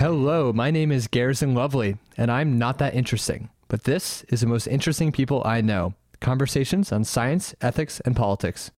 [0.00, 3.50] Hello, my name is Garrison Lovely, and I'm not that interesting.
[3.68, 8.70] But this is the most interesting people I know conversations on science, ethics, and politics.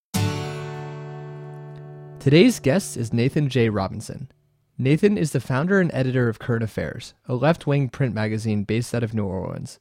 [2.18, 3.68] Today's guest is Nathan J.
[3.68, 4.32] Robinson.
[4.76, 8.92] Nathan is the founder and editor of Current Affairs, a left wing print magazine based
[8.92, 9.78] out of New Orleans.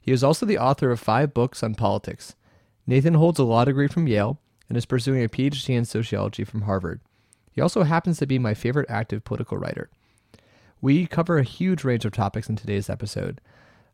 [0.00, 2.34] He is also the author of five books on politics.
[2.84, 6.62] Nathan holds a law degree from Yale and is pursuing a PhD in sociology from
[6.62, 7.00] Harvard.
[7.52, 9.88] He also happens to be my favorite active political writer.
[10.82, 13.40] We cover a huge range of topics in today's episode,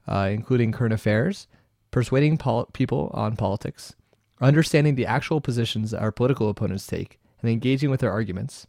[0.07, 1.49] uh, including current affairs,
[1.91, 3.97] persuading pol- people on politics,
[4.41, 8.69] understanding the actual positions our political opponents take, and engaging with their arguments,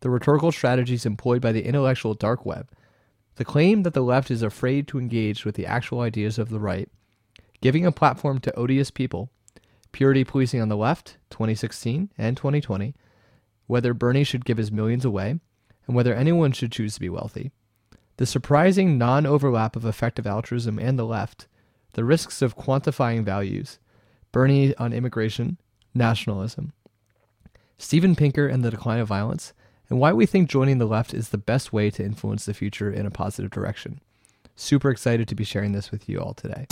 [0.00, 2.70] the rhetorical strategies employed by the intellectual dark web,
[3.36, 6.60] the claim that the left is afraid to engage with the actual ideas of the
[6.60, 6.88] right,
[7.60, 9.30] giving a platform to odious people,
[9.92, 12.94] purity policing on the left, 2016 and 2020,
[13.66, 15.38] whether Bernie should give his millions away,
[15.86, 17.52] and whether anyone should choose to be wealthy,
[18.18, 21.46] the surprising non overlap of effective altruism and the left,
[21.94, 23.78] the risks of quantifying values,
[24.32, 25.56] Bernie on immigration,
[25.94, 26.72] nationalism,
[27.78, 29.52] Steven Pinker and the decline of violence,
[29.88, 32.92] and why we think joining the left is the best way to influence the future
[32.92, 34.00] in a positive direction.
[34.56, 36.66] Super excited to be sharing this with you all today.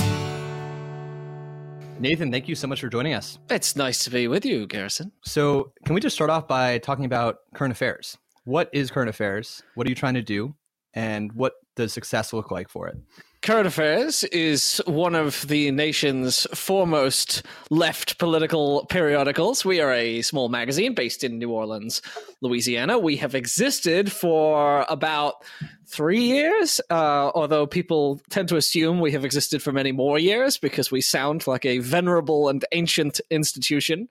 [2.00, 3.38] Nathan, thank you so much for joining us.
[3.48, 5.12] It's nice to be with you, Garrison.
[5.22, 8.18] So, can we just start off by talking about current affairs?
[8.44, 9.62] What is current affairs?
[9.76, 10.56] What are you trying to do?
[10.96, 12.96] And what does success look like for it?
[13.42, 19.64] Current Affairs is one of the nation's foremost left political periodicals.
[19.64, 22.02] We are a small magazine based in New Orleans,
[22.40, 22.98] Louisiana.
[22.98, 25.44] We have existed for about
[25.86, 30.56] three years, uh, although people tend to assume we have existed for many more years
[30.56, 34.08] because we sound like a venerable and ancient institution.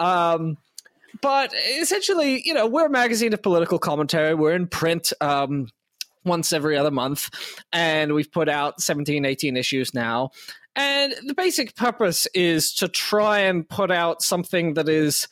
[0.00, 0.56] Um,
[1.20, 4.34] but essentially, you know, we're a magazine of political commentary.
[4.34, 5.12] We're in print.
[5.20, 5.68] Um,
[6.24, 7.30] once every other month.
[7.72, 10.30] And we've put out 17, 18 issues now.
[10.76, 15.28] And the basic purpose is to try and put out something that is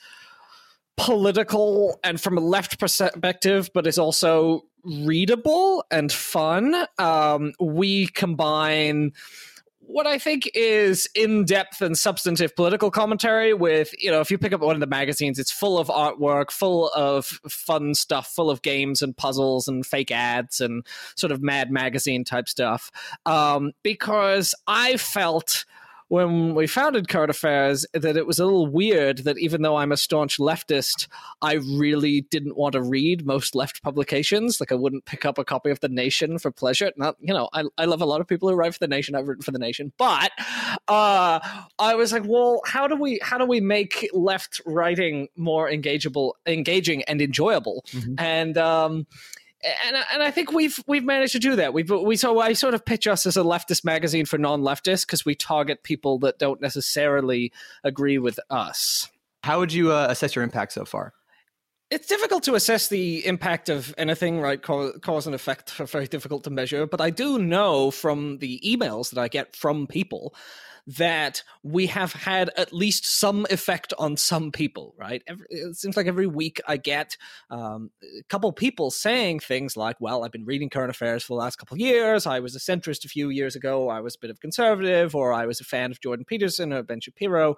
[0.97, 6.87] political and from a left perspective, but is also readable and fun.
[6.99, 9.13] Um, we combine
[9.87, 13.53] what I think is in depth and substantive political commentary.
[13.53, 16.51] With, you know, if you pick up one of the magazines, it's full of artwork,
[16.51, 21.43] full of fun stuff, full of games and puzzles and fake ads and sort of
[21.43, 22.91] mad magazine type stuff.
[23.27, 25.65] Um, because I felt
[26.13, 29.93] when we founded Current Affairs that it was a little weird that even though I'm
[29.93, 31.09] a staunch leftist,
[31.41, 34.61] I really didn't want to read most left publications.
[34.61, 36.93] Like I wouldn't pick up a copy of The Nation for pleasure.
[36.99, 39.15] Not, you know, I, I love a lot of people who write for The Nation.
[39.15, 40.33] I've written for The Nation, but
[40.87, 41.41] uh,
[41.79, 46.33] I was like, well, how do we how do we make left writing more engageable,
[46.45, 47.87] engaging, and enjoyable?
[47.91, 48.17] Mm-hmm.
[48.19, 49.07] And um,
[49.63, 51.73] and and I think we've we've managed to do that.
[51.73, 55.25] We've we so I sort of pitch us as a leftist magazine for non-leftists because
[55.25, 57.53] we target people that don't necessarily
[57.85, 59.09] agree with us.
[59.45, 61.13] How would you uh, assess your impact so far?
[61.91, 64.63] It's difficult to assess the impact of anything, right?
[64.63, 66.87] Cause, Cause and effect are very difficult to measure.
[66.87, 70.35] But I do know from the emails that I get from people
[70.87, 75.23] that we have had at least some effect on some people, right?
[75.29, 77.17] Every, it seems like every week I get
[77.51, 81.43] um, a couple people saying things like, well, I've been reading current affairs for the
[81.43, 82.27] last couple years.
[82.27, 83.89] I was a centrist a few years ago.
[83.89, 86.83] I was a bit of conservative, or I was a fan of Jordan Peterson or
[86.83, 87.57] Ben Shapiro.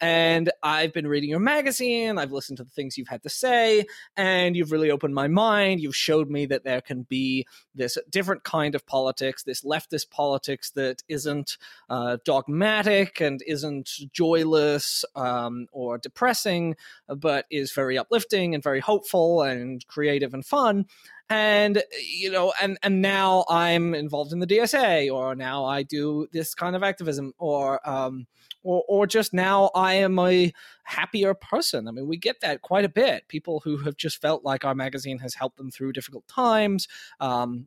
[0.00, 2.18] And I've been reading your magazine.
[2.18, 3.86] I've listened to the things you've had to say,
[4.16, 5.80] and you've really opened my mind.
[5.80, 10.70] You've showed me that there can be this different kind of politics, this leftist politics
[10.72, 11.56] that isn't
[11.88, 16.76] uh, dogmatic and isn't joyless um, or depressing,
[17.08, 20.86] but is very uplifting and very hopeful and creative and fun
[21.28, 26.28] and you know and and now i'm involved in the dsa or now i do
[26.32, 28.26] this kind of activism or um
[28.66, 30.52] or or just now i am a
[30.84, 31.88] happier person.
[31.88, 33.26] I mean we get that quite a bit.
[33.28, 36.86] People who have just felt like our magazine has helped them through difficult times
[37.20, 37.66] um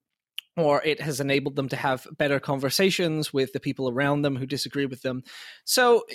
[0.60, 4.46] or it has enabled them to have better conversations with the people around them who
[4.46, 5.24] disagree with them.
[5.64, 6.06] So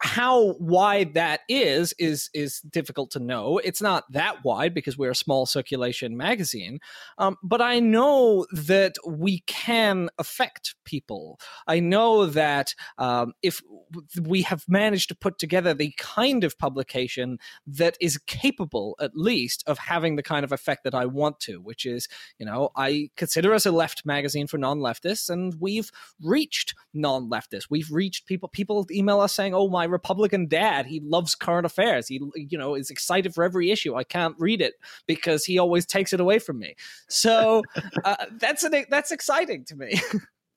[0.00, 3.58] how wide that is is is difficult to know.
[3.58, 6.80] It's not that wide because we're a small circulation magazine,
[7.18, 11.38] um, but I know that we can affect people.
[11.66, 13.60] I know that um, if
[14.20, 19.64] we have managed to put together the kind of publication that is capable, at least,
[19.66, 22.08] of having the kind of effect that I want to, which is,
[22.38, 25.90] you know, I consider us a left magazine for non-leftists, and we've
[26.22, 27.66] reached non-leftists.
[27.70, 28.48] We've reached people.
[28.48, 32.08] People email us saying, "Oh, my Republican dad, he loves current affairs.
[32.08, 33.94] He, you know, is excited for every issue.
[33.94, 34.74] I can't read it
[35.06, 36.74] because he always takes it away from me."
[37.08, 37.62] So
[38.04, 40.00] uh, that's an, that's exciting to me.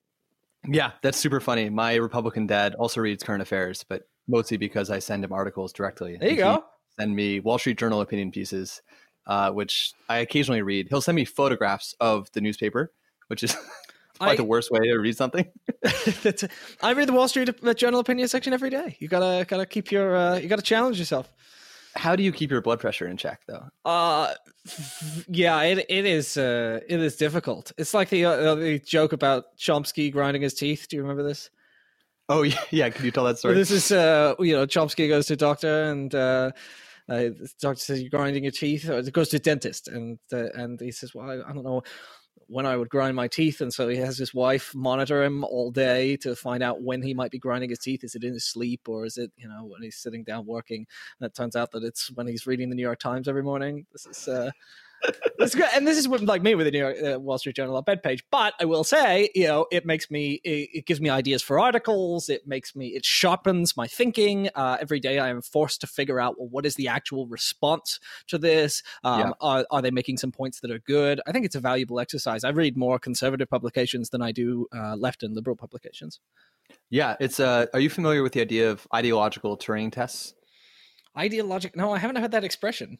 [0.68, 1.70] yeah, that's super funny.
[1.70, 6.16] My Republican dad also reads current affairs, but mostly because I send him articles directly.
[6.18, 6.64] There you go.
[6.98, 8.82] Send me Wall Street Journal opinion pieces,
[9.26, 10.88] uh, which I occasionally read.
[10.88, 12.92] He'll send me photographs of the newspaper,
[13.28, 13.56] which is
[14.16, 15.46] probably I, the worst way to read something.
[16.82, 18.96] I read the Wall Street Journal opinion section every day.
[18.98, 21.32] You gotta gotta keep your uh, you gotta challenge yourself.
[21.94, 23.64] How do you keep your blood pressure in check, though?
[23.84, 24.34] Uh,
[25.28, 27.72] yeah, it it is uh, it is difficult.
[27.78, 30.86] It's like the, uh, the joke about Chomsky grinding his teeth.
[30.88, 31.50] Do you remember this?
[32.28, 32.90] Oh yeah, yeah.
[32.90, 33.54] Can you tell that story?
[33.54, 36.52] This is uh, you know, Chomsky goes to doctor and uh,
[37.08, 38.88] uh, the doctor says you're grinding your teeth.
[38.88, 41.82] Or it goes to dentist and uh, and he says, well, I, I don't know
[42.48, 43.60] when I would grind my teeth.
[43.60, 47.14] And so he has his wife monitor him all day to find out when he
[47.14, 48.02] might be grinding his teeth.
[48.04, 50.86] Is it in his sleep or is it, you know, when he's sitting down working?
[51.20, 53.86] And it turns out that it's when he's reading the New York Times every morning.
[53.92, 54.50] This is, uh.
[55.74, 58.02] And this is what, like me with the New York uh, Wall Street Journal op-ed
[58.02, 58.24] page.
[58.30, 61.60] But I will say, you know, it makes me, it, it, gives me ideas for
[61.60, 62.28] articles.
[62.28, 64.48] It makes me, it sharpens my thinking.
[64.54, 68.00] Uh, every day I am forced to figure out, well, what is the actual response
[68.28, 68.82] to this?
[69.04, 69.30] Um, yeah.
[69.40, 71.20] are, are they making some points that are good?
[71.26, 72.44] I think it's a valuable exercise.
[72.44, 76.20] I read more conservative publications than I do uh, left and liberal publications.
[76.90, 77.40] Yeah, it's.
[77.40, 80.34] Uh, are you familiar with the idea of ideological Turing tests?
[81.16, 81.76] Ideologic?
[81.76, 82.98] No, I haven't heard that expression.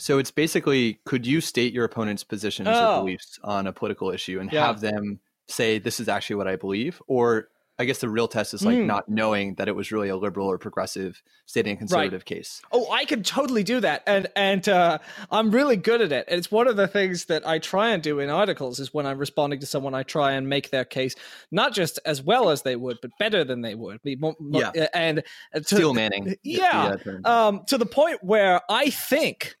[0.00, 2.96] So it's basically could you state your opponent's positions oh.
[2.96, 4.66] or beliefs on a political issue and yeah.
[4.66, 7.48] have them say this is actually what I believe or
[7.80, 8.84] I guess the real test is like mm.
[8.84, 12.24] not knowing that it was really a liberal or progressive stating a conservative right.
[12.26, 12.60] case.
[12.72, 14.98] Oh, I can totally do that, and and uh,
[15.30, 16.26] I'm really good at it.
[16.28, 19.16] It's one of the things that I try and do in articles is when I'm
[19.16, 21.14] responding to someone, I try and make their case
[21.50, 24.00] not just as well as they would, but better than they would.
[24.04, 25.22] More, more, yeah, and
[25.54, 26.36] to, steel manning.
[26.42, 29.56] Yeah, um, to the point where I think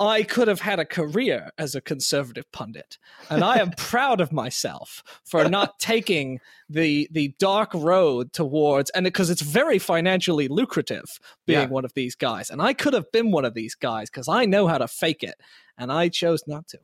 [0.00, 2.98] I could have had a career as a conservative pundit,
[3.30, 9.04] and I am proud of myself for not taking the the dark road towards and
[9.04, 11.04] because it's very financially lucrative
[11.46, 11.66] being yeah.
[11.66, 14.44] one of these guys, and I could have been one of these guys because I
[14.44, 15.36] know how to fake it,
[15.78, 16.78] and I chose not to.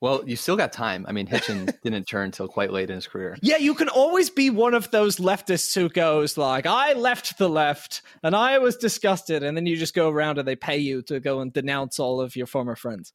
[0.00, 1.04] Well, you still got time.
[1.06, 3.36] I mean, Hitchens didn't turn until quite late in his career.
[3.42, 7.48] Yeah, you can always be one of those leftists who goes like, "I left the
[7.48, 11.02] left and I was disgusted," and then you just go around and they pay you
[11.02, 13.12] to go and denounce all of your former friends.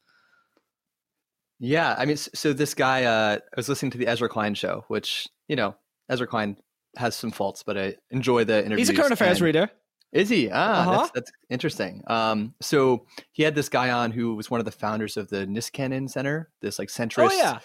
[1.59, 4.83] Yeah, I mean, so this guy, uh, I was listening to the Ezra Klein show,
[4.87, 5.75] which you know,
[6.09, 6.57] Ezra Klein
[6.97, 8.77] has some faults, but I enjoy the interview.
[8.77, 9.71] He's a current affairs reader.
[10.11, 10.49] Is he?
[10.51, 10.91] Ah, uh-huh.
[10.91, 12.01] that's, that's interesting.
[12.07, 15.45] Um, so he had this guy on who was one of the founders of the
[15.45, 17.59] Niskanen Center, this like centrist, oh, yeah.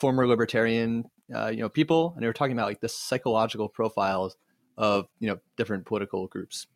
[0.00, 1.04] former libertarian,
[1.34, 4.36] uh, you know, people, and they were talking about like the psychological profiles
[4.76, 6.66] of you know different political groups.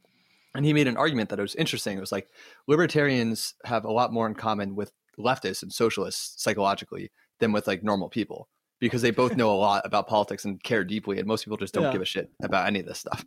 [0.55, 1.99] And he made an argument that it was interesting.
[1.99, 2.29] It was like
[2.67, 7.11] libertarians have a lot more in common with leftists and socialists psychologically
[7.41, 8.49] than with like normal people
[8.79, 11.75] because they both know a lot about politics and care deeply, and most people just
[11.75, 11.93] don't yeah.
[11.93, 13.25] give a shit about any of this stuff.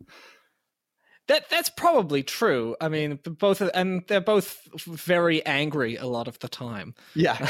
[1.29, 2.75] That that's probably true.
[2.81, 6.95] I mean, both and they're both very angry a lot of the time.
[7.13, 7.37] Yeah.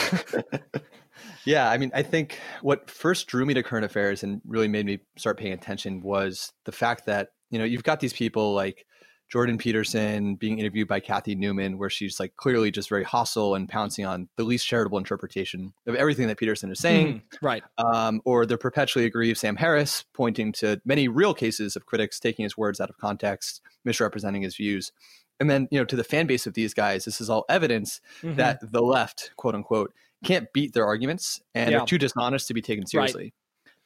[1.45, 4.85] yeah, I mean, I think what first drew me to current affairs and really made
[4.85, 8.85] me start paying attention was the fact that, you know, you've got these people like
[9.29, 13.69] Jordan Peterson being interviewed by Cathy Newman, where she's like clearly just very hostile and
[13.69, 17.07] pouncing on the least charitable interpretation of everything that Peterson is saying.
[17.13, 17.63] Mm, right.
[17.77, 22.43] Um, or the perpetually aggrieved Sam Harris, pointing to many real cases of critics taking
[22.43, 24.91] his words out of context, misrepresenting his views.
[25.39, 28.01] And then, you know, to the fan base of these guys, this is all evidence
[28.21, 28.35] mm-hmm.
[28.35, 29.93] that the left, quote unquote,
[30.25, 31.79] can't beat their arguments and yeah.
[31.79, 33.23] are too dishonest to be taken seriously.
[33.23, 33.33] Right.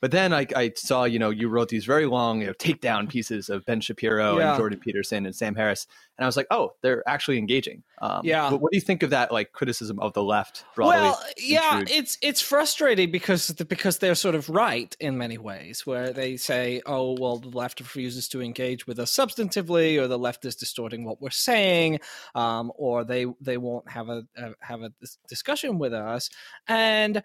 [0.04, 3.08] But then I, I, saw, you know, you wrote these very long, you know, takedown
[3.08, 4.50] pieces of Ben Shapiro yeah.
[4.50, 7.84] and Jordan Peterson and Sam Harris, and I was like, oh, they're actually engaging.
[8.02, 8.52] Um, yeah.
[8.52, 10.66] What, do you think of that, like criticism of the left?
[10.76, 15.88] Broadly Well, yeah, it's it's frustrating because because they're sort of right in many ways,
[15.88, 20.20] where they say, oh, well, the left refuses to engage with us substantively, or the
[20.20, 22.02] left is distorting what we're saying,
[22.36, 24.92] um, or they they won't have a, a have a
[25.30, 26.30] discussion with us,
[26.68, 27.24] and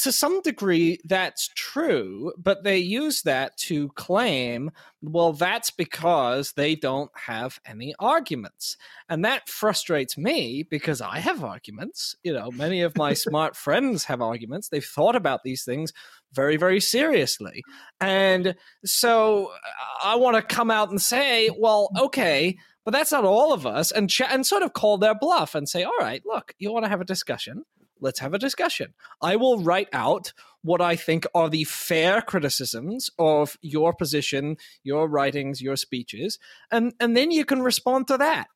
[0.00, 4.70] to some degree that's true but they use that to claim
[5.02, 8.76] well that's because they don't have any arguments.
[9.08, 12.14] And that frustrates me because i have arguments.
[12.22, 14.68] You know many of my smart friends have arguments.
[14.68, 15.92] They've thought about these things
[16.32, 17.62] very very seriously.
[18.00, 23.24] And so uh, i want to come out and say well okay but that's not
[23.24, 26.22] all of us and ch- and sort of call their bluff and say all right
[26.26, 27.64] look you want to have a discussion
[28.02, 28.92] let's have a discussion.
[29.22, 30.32] I will write out
[30.62, 36.38] what I think are the fair criticisms of your position, your writings, your speeches,
[36.70, 38.48] and and then you can respond to that.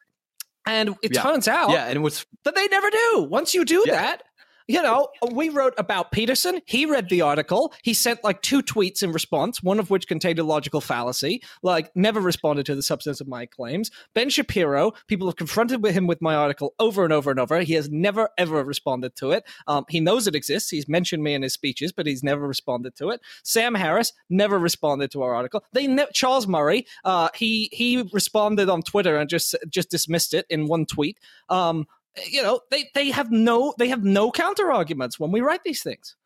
[0.67, 1.23] And it Yeah.
[1.23, 3.27] turns out Yeah, and what's that they never do.
[3.31, 3.95] Once you do Yeah.
[3.95, 4.23] that,
[4.69, 6.61] you know, we wrote about Peterson.
[6.67, 7.73] He read the article.
[7.83, 11.95] He sent like two tweets in response, one of which contained a logical fallacy, like
[11.95, 13.91] never responded to the substance of my claims.
[14.15, 17.61] Ben Shapiro, people have confronted with him with my article over and over and over.
[17.61, 19.45] He has never ever responded to it.
[19.67, 20.71] Um, he knows it exists.
[20.71, 23.21] He's mentioned me in his speeches, but he's never responded to it.
[23.45, 25.63] Sam Harris never responded to our article.
[25.73, 30.47] They ne- Charles Murray, uh, he he responded on Twitter and just just dismissed it
[30.51, 31.19] in one tweet.
[31.49, 31.87] Um,
[32.31, 35.83] you know they they have no they have no counter arguments when we write these
[35.83, 36.17] things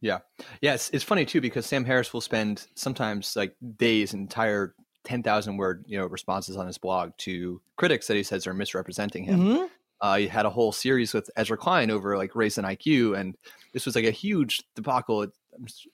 [0.00, 0.18] Yeah.
[0.60, 5.56] Yes, it's funny too because Sam Harris will spend sometimes like days, entire ten thousand
[5.56, 9.40] word you know responses on his blog to critics that he says are misrepresenting him.
[9.40, 9.68] Mhm.
[10.00, 13.34] Uh, he had a whole series with Ezra Klein over like race and IQ, and
[13.72, 15.22] this was like a huge debacle.
[15.22, 15.30] It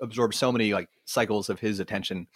[0.01, 2.27] absorbed so many like cycles of his attention,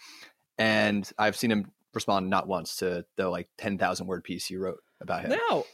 [0.57, 4.55] and I've seen him respond not once to the like ten thousand word piece he
[4.55, 5.37] wrote about him.
[5.49, 5.65] no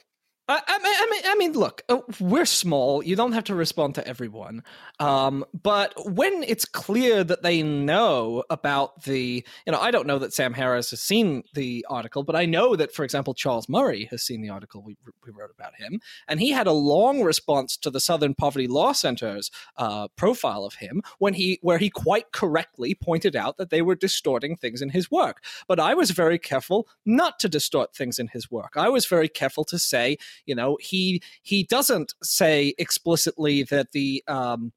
[0.48, 3.04] I, I, mean, I mean, look, uh, we're small.
[3.04, 4.64] You don't have to respond to everyone.
[5.00, 10.20] Um, but when it's clear that they know about the, you know, I don't know
[10.20, 14.08] that Sam Harris has seen the article, but I know that, for example, Charles Murray
[14.12, 17.78] has seen the article we, we wrote about him, and he had a long response
[17.78, 22.32] to the Southern Poverty Law Center's uh, profile of him when he, where he quite
[22.32, 25.44] correctly pointed out that they were distorting things in his work.
[25.68, 28.74] But I was very careful not to distort things in his work.
[28.76, 34.24] I was very careful to say, you know, he he doesn't say explicitly that the
[34.28, 34.72] um,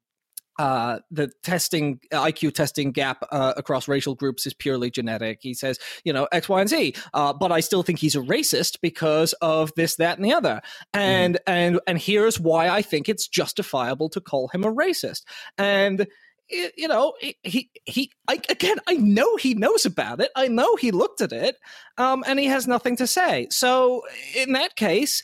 [0.57, 5.39] uh, the testing IQ testing gap uh, across racial groups is purely genetic.
[5.41, 6.95] He says, you know, X, Y, and Z.
[7.13, 10.61] Uh, but I still think he's a racist because of this, that, and the other.
[10.93, 15.23] And and and here's why I think it's justifiable to call him a racist.
[15.57, 16.07] And
[16.49, 20.31] you know, he he, he I, again, I know he knows about it.
[20.35, 21.57] I know he looked at it,
[21.97, 23.47] um, and he has nothing to say.
[23.49, 24.03] So
[24.35, 25.23] in that case.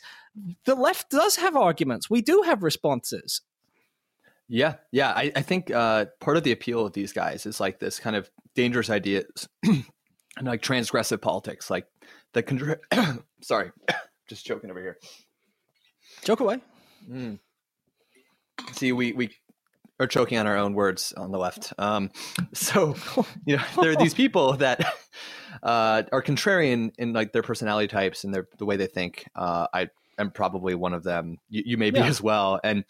[0.64, 2.08] The left does have arguments.
[2.08, 3.42] We do have responses.
[4.48, 5.10] Yeah, yeah.
[5.10, 8.16] I, I think uh, part of the appeal of these guys is like this kind
[8.16, 9.84] of dangerous ideas and
[10.42, 11.86] like transgressive politics, like
[12.32, 12.78] the contra-
[13.40, 13.72] sorry,
[14.28, 14.98] just choking over here.
[16.22, 16.60] Joke away.
[17.10, 17.38] Mm.
[18.72, 19.30] See, we we
[19.98, 21.72] are choking on our own words on the left.
[21.78, 22.10] Um,
[22.52, 22.94] so
[23.46, 24.80] you know, there are these people that
[25.62, 29.26] uh, are contrarian in like their personality types and their the way they think.
[29.34, 29.88] Uh, I
[30.18, 31.38] am probably one of them.
[31.48, 32.06] You, you may be Yeah.
[32.06, 32.60] as well.
[32.62, 32.84] And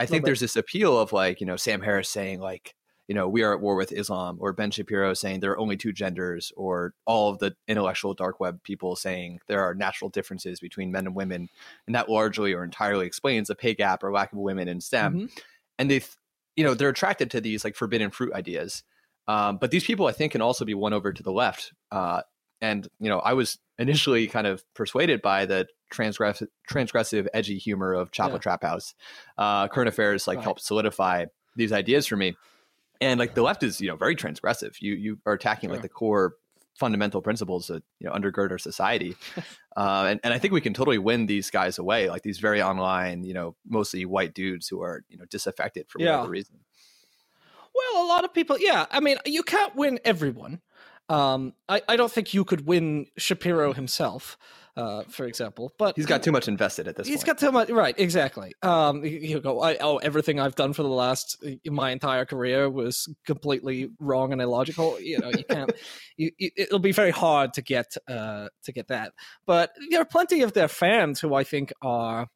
[0.00, 2.74] I think there's this appeal of like you know Sam Harris saying like
[3.08, 5.76] you know we are at war with Islam, or Ben Shapiro saying there are only
[5.76, 10.58] two genders, or all of the intellectual dark web people saying there are natural differences
[10.60, 11.48] between men and women,
[11.86, 15.14] and that largely or entirely explains the pay gap or lack of women in STEM.
[15.14, 15.40] Mhm.
[15.78, 16.12] And they, th-
[16.56, 18.82] you know, they're attracted to these like forbidden fruit ideas.
[19.26, 21.72] Um, but these people, I think, can also be won over to the left.
[21.90, 22.22] Uh,
[22.64, 27.92] and you know, I was initially kind of persuaded by the transgressive, transgressive, edgy humor
[27.92, 28.94] of Chapo Trap House.
[29.36, 30.44] Uh, current affairs like Right.
[30.44, 32.36] helped solidify these ideas for me.
[33.00, 34.76] And like the left is, you know, very transgressive.
[34.80, 36.34] You you are attacking like the core
[36.74, 39.14] fundamental principles that you know undergird our society.
[39.76, 42.62] uh, and, and I think we can totally win these guys away, like these very
[42.62, 46.12] online, you know, mostly white dudes who are, you know, disaffected for Yeah.
[46.12, 46.56] whatever reason.
[47.74, 48.86] Well, a lot of people, yeah.
[48.90, 50.60] I mean, you can't win everyone.
[51.08, 54.38] Um, I, I don't think you could win Shapiro himself,
[54.76, 55.72] uh, for example.
[55.78, 57.26] But He's got too much invested at this He's point.
[57.26, 57.94] got too much, right?
[57.98, 58.52] Exactly.
[58.62, 63.12] Um, you go, I, oh, everything I've done for the last my entire career was
[63.26, 64.98] completely wrong and illogical.
[65.00, 65.72] You know, you can't.
[66.16, 69.12] you, it'll be very hard to get uh, to get that.
[69.46, 72.28] But there are plenty of their fans who I think are.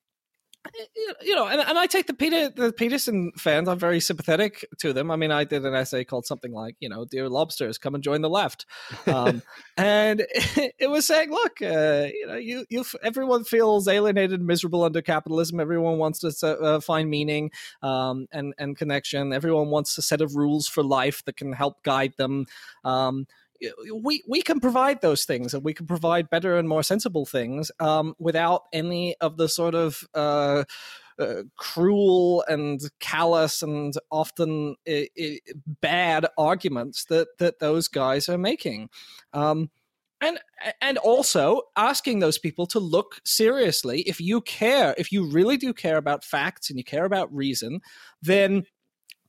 [1.22, 3.68] You know, and, and I take the Peter the Peterson fans.
[3.68, 5.10] I'm very sympathetic to them.
[5.10, 8.04] I mean, I did an essay called something like, you know, "Dear Lobsters, come and
[8.04, 8.66] join the left,"
[9.06, 9.42] um,
[9.76, 14.82] and it was saying, look, uh, you know, you you everyone feels alienated, and miserable
[14.84, 15.60] under capitalism.
[15.60, 17.50] Everyone wants to uh, find meaning
[17.82, 19.32] um, and and connection.
[19.32, 22.46] Everyone wants a set of rules for life that can help guide them.
[22.84, 23.26] Um,
[24.02, 27.70] we we can provide those things, and we can provide better and more sensible things
[27.80, 30.64] um, without any of the sort of uh,
[31.18, 35.38] uh, cruel and callous and often i i
[35.80, 38.88] bad arguments that that those guys are making.
[39.32, 39.70] Um,
[40.20, 40.38] and
[40.80, 45.72] and also asking those people to look seriously if you care if you really do
[45.72, 47.80] care about facts and you care about reason
[48.22, 48.64] then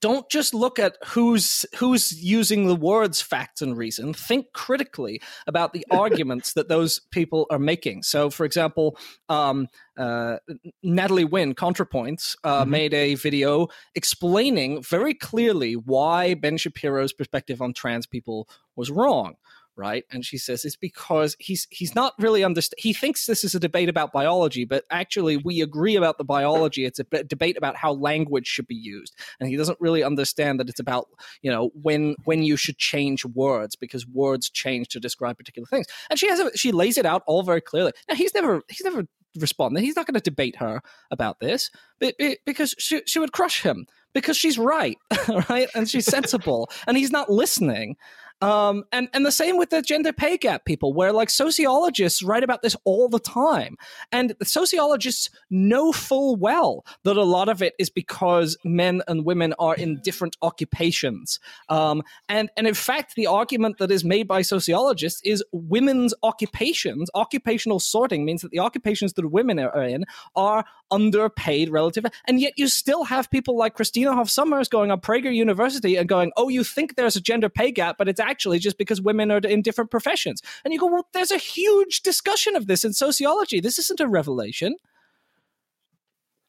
[0.01, 4.13] don't just look at who's who's using the words facts and reason.
[4.13, 8.03] Think critically about the arguments that those people are making.
[8.03, 10.37] So for example um, uh,
[10.81, 12.71] natalie wynn contrapoints uh, mm-hmm.
[12.71, 19.35] made a video explaining very clearly why ben shapiro's perspective on trans people was wrong
[19.79, 20.03] right?
[20.11, 22.75] And she says it's because he's he's not really understand.
[22.77, 26.83] He thinks this is a debate about biology, but actually we agree about the biology.
[26.85, 30.59] It's a b- debate about how language should be used, and he doesn't really understand
[30.59, 31.07] that it's about
[31.41, 35.87] you know when when you should change words because words change to describe particular things.
[36.09, 37.93] And she has a, she lays it out all very clearly.
[38.09, 39.05] Now he's never he's never
[39.37, 39.81] responded.
[39.81, 40.81] He's not going to debate her
[41.11, 44.97] about this, because she she would crush him because she's right,
[45.49, 47.95] right, and she's sensible, and he's not listening.
[48.41, 52.43] Um, and and the same with the gender pay gap people, where like sociologists write
[52.43, 53.75] about this all the time,
[54.11, 59.53] and sociologists know full well that a lot of it is because men and women
[59.59, 61.39] are in different occupations.
[61.67, 67.09] Um, and and in fact, the argument that is made by sociologists is women's occupations,
[67.15, 70.05] occupational sorting means that the occupations that women are in
[70.35, 75.01] are underpaid relative, and yet you still have people like Christina Hoff Sommers going on
[75.01, 78.59] Prager University and going, "Oh, you think there's a gender pay gap, but it's actually
[78.59, 80.41] just because women are in different professions.
[80.63, 83.59] And you go, well, there's a huge discussion of this in sociology.
[83.59, 84.75] This isn't a revelation.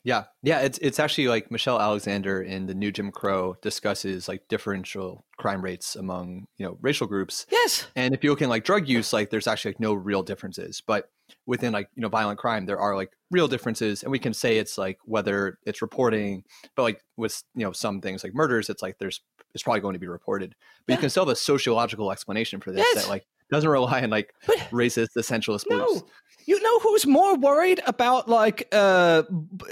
[0.03, 4.49] Yeah, yeah, it's it's actually like Michelle Alexander in the New Jim Crow discusses like
[4.49, 7.45] differential crime rates among you know racial groups.
[7.51, 10.23] Yes, and if you look in like drug use, like there's actually like no real
[10.23, 11.11] differences, but
[11.47, 14.57] within like you know violent crime, there are like real differences, and we can say
[14.57, 16.45] it's like whether it's reporting,
[16.77, 19.21] but like with you know some things like murders, it's like there's
[19.55, 20.55] it's probably going to be reported,
[20.87, 20.97] but yeah.
[20.97, 23.05] you can still have a sociological explanation for this yes.
[23.05, 26.03] that like doesn't rely on like but, racist essentialist beliefs.
[26.03, 26.07] No.
[26.47, 29.23] You know who's more worried about like uh,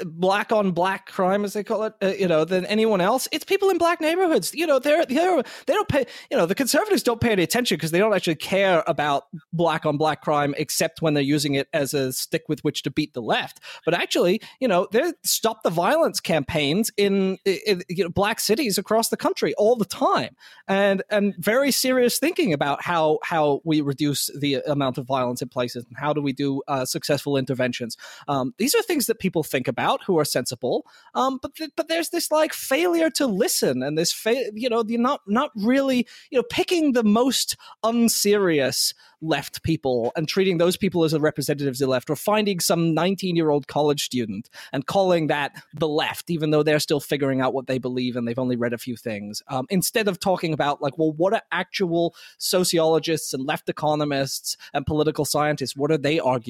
[0.05, 3.29] black on black crime, as they call it, uh, you know, than anyone else?
[3.33, 4.55] It's people in black neighborhoods.
[4.55, 6.07] You know, they're, they're they don't pay.
[6.31, 9.87] You know, the conservatives don't pay any attention because they don't actually care about black
[9.87, 13.15] on black crime, except when they're using it as a stick with which to beat
[13.15, 13.61] the left.
[13.85, 18.79] But actually, you know, they stop the violence campaigns in, in you know, black cities
[18.79, 23.81] across the country all the time, and and very serious thinking about how how we
[23.81, 27.97] reduce the amount of violence in places and how do we do uh, successful interventions.
[28.27, 31.89] Um, these are things that people think about who are sensible, um, but th- but
[31.89, 36.07] there's this like failure to listen and this fa- you know you're not not really
[36.31, 41.81] you know picking the most unserious left people and treating those people as the representatives
[41.81, 45.89] of the left, or finding some 19 year old college student and calling that the
[45.89, 48.79] left, even though they're still figuring out what they believe and they've only read a
[48.79, 53.69] few things, um, instead of talking about, like, well, what are actual sociologists and left
[53.69, 56.48] economists and political scientists, what are they arguing?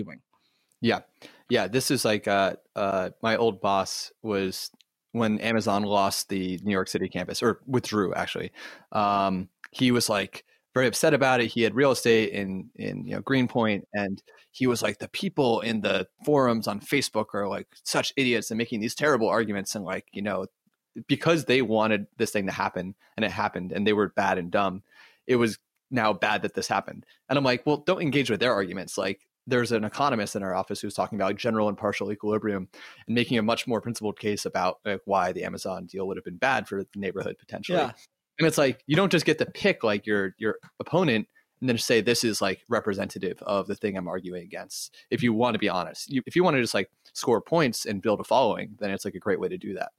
[0.81, 1.01] Yeah.
[1.49, 1.69] Yeah.
[1.69, 4.71] This is like uh, uh, my old boss was
[5.13, 8.53] when Amazon lost the New York City campus or withdrew, actually.
[8.93, 11.49] Um, he was like, very upset about it.
[11.49, 15.61] He had real estate in in you know Greenpoint, and he was like, the people
[15.61, 19.85] in the forums on Facebook are like such idiots and making these terrible arguments, and
[19.85, 20.47] like you know,
[21.09, 24.53] because they wanted this thing to happen, and it happened, and they were bad and
[24.53, 24.83] dumb.
[25.27, 25.59] It was
[25.91, 28.97] now bad that this happened, and I'm like, well, don't engage with their arguments.
[28.97, 32.69] Like, there's an economist in our office who's talking about general and partial equilibrium
[33.07, 36.25] and making a much more principled case about like, why the Amazon deal would have
[36.25, 37.79] been bad for the neighborhood potentially.
[37.79, 37.93] Yeah.
[38.39, 41.27] And it's like you don't just get to pick like your your opponent
[41.61, 44.95] and then say this is like representative of the thing I'm arguing against.
[45.11, 47.85] If you want to be honest, you, if you want to just like score points
[47.85, 49.91] and build a following, then it's like a great way to do that.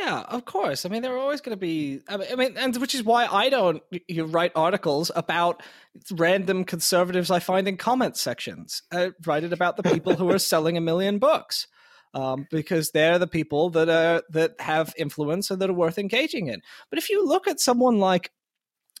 [0.00, 0.84] Yeah, of course.
[0.84, 2.00] I mean, there are always going to be.
[2.08, 5.62] I mean, and which is why I don't you write articles about
[6.12, 8.82] random conservatives I find in comment sections.
[8.92, 11.66] I write it about the people who are selling a million books
[12.14, 16.48] um, because they're the people that are that have influence and that are worth engaging
[16.48, 16.60] in.
[16.90, 18.32] But if you look at someone like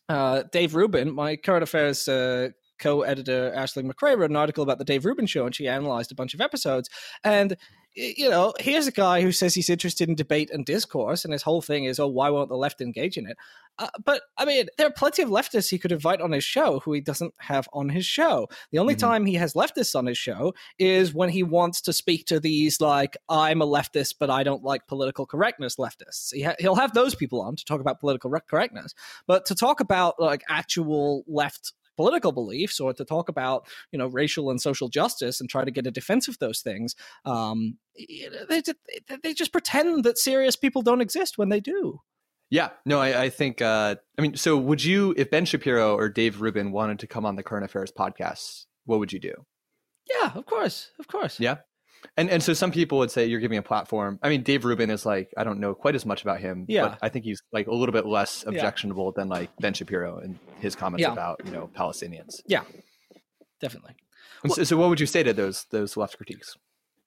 [0.08, 4.84] uh, Dave Rubin, my current affairs uh, co-editor Aisling McCrea wrote an article about the
[4.84, 6.88] Dave Rubin show, and she analyzed a bunch of episodes.
[7.24, 7.56] And
[7.96, 11.42] you know, here's a guy who says he's interested in debate and discourse, and his
[11.42, 13.38] whole thing is, oh, why won't the left engage in it?
[13.78, 16.80] Uh, but I mean, there are plenty of leftists he could invite on his show
[16.80, 18.48] who he doesn't have on his show.
[18.70, 19.06] The only mm-hmm.
[19.06, 22.80] time he has leftists on his show is when he wants to speak to these,
[22.80, 26.32] like, I'm a leftist, but I don't like political correctness leftists.
[26.32, 28.94] He ha- he'll have those people on to talk about political re- correctness,
[29.26, 34.06] but to talk about like actual left political beliefs or to talk about you know
[34.06, 37.78] racial and social justice and try to get a defense of those things um,
[38.48, 38.62] they,
[39.22, 42.00] they just pretend that serious people don't exist when they do.
[42.50, 42.70] Yeah.
[42.84, 46.40] No i, I think uh, i mean so would you if ben shapiro or dave
[46.40, 49.34] rubin wanted to come on the current affairs podcast what would you do?
[50.08, 51.40] Yeah of course of course.
[51.40, 51.56] Yeah
[52.16, 54.18] And and so some people would say you're giving a platform.
[54.22, 56.64] I mean, Dave Rubin is like I don't know quite as much about him.
[56.68, 56.88] Yeah.
[56.88, 58.52] but I think he's like a little bit less Yeah.
[58.54, 61.12] objectionable than like Ben Shapiro and his comments Yeah.
[61.12, 62.40] about you know Palestinians.
[62.46, 62.62] Yeah,
[63.60, 63.94] definitely.
[64.42, 66.56] And so, so what would you say to those those left critiques?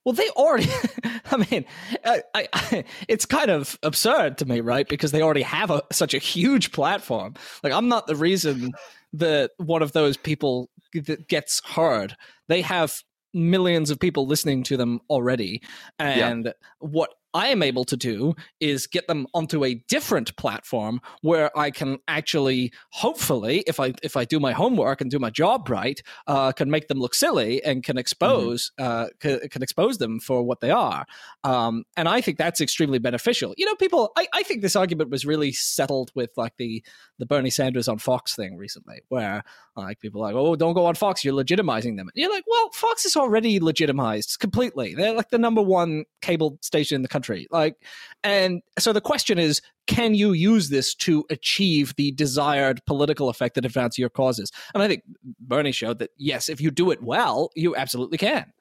[0.06, 0.70] Well, they already.
[1.32, 1.66] I mean,
[2.06, 4.88] I, I, it's kind of absurd to me, right?
[4.88, 7.36] Because they already have a, such a huge platform.
[7.64, 8.72] Like, I'm not the reason
[9.14, 12.16] that one of those people that gets heard.
[12.48, 15.62] They have millions of people listening to them already,
[16.00, 21.56] and what I am able to do is get them onto a different platform where
[21.58, 25.70] I can actually, hopefully, if I if I do my homework and do my job
[25.70, 30.20] right, uh, can make them look silly and can expose uh, can, can expose them
[30.20, 31.06] for what they are.
[31.44, 33.54] Um, and I think that's extremely beneficial.
[33.58, 34.12] You know, people.
[34.18, 36.84] I, I think this argument was really settled with like the
[37.20, 39.44] the Bernie Sanders on Fox thing recently, where
[39.76, 42.10] like people are like, oh, don't go on Fox, you're legitimizing them.
[42.10, 44.96] And you're like, well, Fox is already legitimized completely.
[44.96, 47.19] They're like the number one cable station in the country.
[47.52, 47.76] Like,
[48.24, 53.56] and so the question is, can you use this to achieve the desired political effect
[53.56, 54.52] that advances your causes?
[54.74, 55.04] And I think
[55.40, 58.52] Bernie showed that yes, if you do it well, you absolutely can.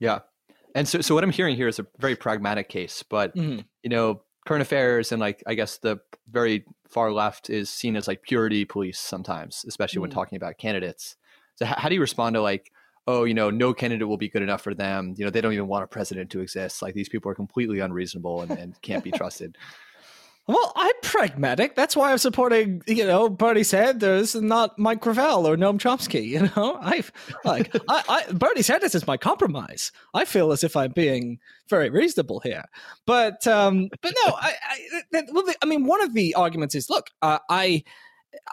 [0.00, 0.20] Yeah,
[0.74, 3.64] and so so what I'm hearing here is a very pragmatic case, but Mhm.
[3.82, 8.08] you know current affairs and like I guess the very far left is seen as
[8.08, 10.14] like purity police sometimes, especially when Mm.
[10.14, 11.16] talking about candidates.
[11.56, 12.72] So how do you respond to like,
[13.06, 15.14] oh, you know, no candidate will be good enough for them.
[15.16, 16.82] You know, they don't even want a president to exist.
[16.82, 19.56] Like these people are completely unreasonable and, and can't be trusted.
[20.48, 21.76] Well, I'm pragmatic.
[21.76, 26.22] That's why I'm supporting, you know, Bernie Sanders and not Mike Gravel or Noam Chomsky.
[26.32, 27.12] You know, I've
[27.44, 29.92] like I, I Bernie Sanders is my compromise.
[30.14, 31.38] I feel as if I'm being
[31.68, 32.64] very reasonable here,
[33.06, 34.54] but um, but no, I,
[35.14, 37.84] I, well, I mean, one of the arguments is, look, uh, I.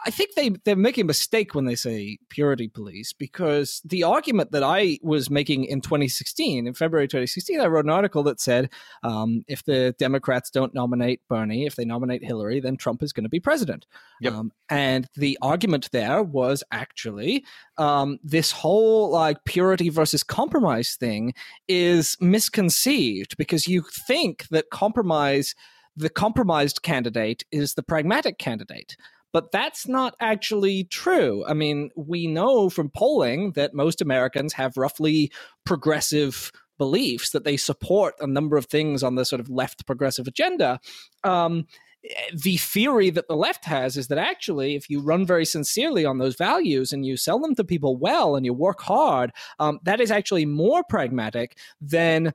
[0.04, 4.52] I think they they're making a mistake when they say purity police because the argument
[4.52, 8.70] that I was making in 2016, in February 2016, I wrote an article that said
[9.02, 13.24] um, if the Democrats don't nominate Bernie, if they nominate Hillary, then Trump is going
[13.24, 13.86] to be president.
[14.20, 14.32] Yep.
[14.32, 17.44] Um, and the argument there was actually
[17.78, 21.34] um, this whole like purity versus compromise thing
[21.68, 25.54] is misconceived because you think that compromise,
[25.96, 28.96] the compromised candidate, is the pragmatic candidate.
[29.32, 31.44] But that's not actually true.
[31.46, 35.30] I mean, we know from polling that most Americans have roughly
[35.64, 40.26] progressive beliefs, that they support a number of things on the sort of left progressive
[40.26, 40.80] agenda.
[41.22, 41.66] Um,
[42.32, 46.18] the theory that the left has is that actually, if you run very sincerely on
[46.18, 50.00] those values and you sell them to people well and you work hard, um, that
[50.00, 52.32] is actually more pragmatic than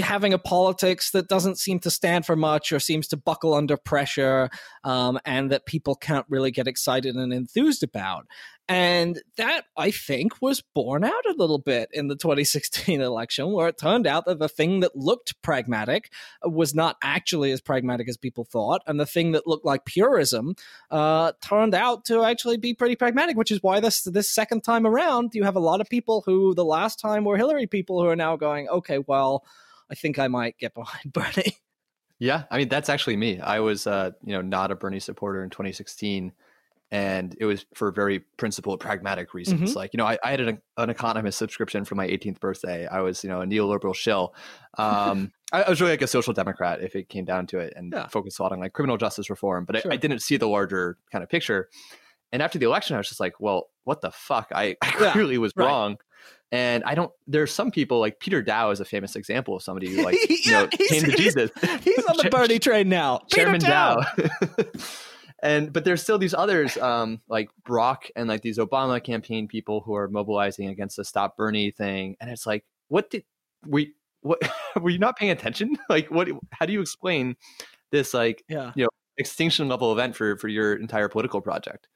[0.00, 3.76] having a politics that doesn't seem to stand for much or seems to buckle under
[3.76, 4.48] pressure
[4.84, 8.26] um, and that people can't really get excited and enthused about.
[8.68, 13.68] And that, I think, was borne out a little bit in the 2016 election, where
[13.68, 16.12] it turned out that the thing that looked pragmatic
[16.44, 18.82] was not actually as pragmatic as people thought.
[18.86, 20.54] And the thing that looked like purism
[20.90, 24.86] uh, turned out to actually be pretty pragmatic, which is why this, this second time
[24.86, 28.08] around, you have a lot of people who the last time were Hillary people who
[28.08, 29.46] are now going, okay, well,
[29.90, 31.56] I think I might get behind Bernie.
[32.18, 33.40] Yeah, I mean that's actually me.
[33.40, 36.32] I was, uh, you know, not a Bernie supporter in 2016,
[36.90, 39.76] and it was for very principled, pragmatic reasons.
[39.76, 42.86] Like, you know, I, I had an, an economist subscription for my 18th birthday.
[42.86, 44.34] I was, you know, a neoliberal shill.
[44.78, 47.72] Um, I, I was really like a social democrat if it came down to it,
[47.76, 48.06] and Yeah.
[48.08, 49.64] focused a lot on like criminal justice reform.
[49.66, 49.90] But Sure.
[49.92, 51.68] I, I didn't see the larger kind of picture.
[52.32, 54.48] And after the election, I was just like, well, what the fuck?
[54.54, 55.64] I, I Yeah, clearly was right.
[55.66, 55.96] wrong.
[56.50, 57.10] And I don't.
[57.26, 60.52] There's some people like Peter Daou is a famous example of somebody who like you
[60.52, 61.50] know came to Jesus.
[61.82, 63.18] He's on the Bernie train now.
[63.30, 64.02] Peter Chairman Daou.
[64.16, 64.84] Daou.
[65.42, 69.80] And but there's still these others um, like Brock and like these Obama campaign people
[69.80, 73.24] who are mobilizing against the Stop Bernie thing, and it's like, what did
[73.66, 73.94] we?
[74.22, 74.40] What
[74.80, 75.76] were you not paying attention?
[75.88, 76.28] Like, what?
[76.52, 77.36] How do you explain
[77.90, 78.72] this like Yeah.
[78.74, 81.88] You know, extinction level event for for your entire political project?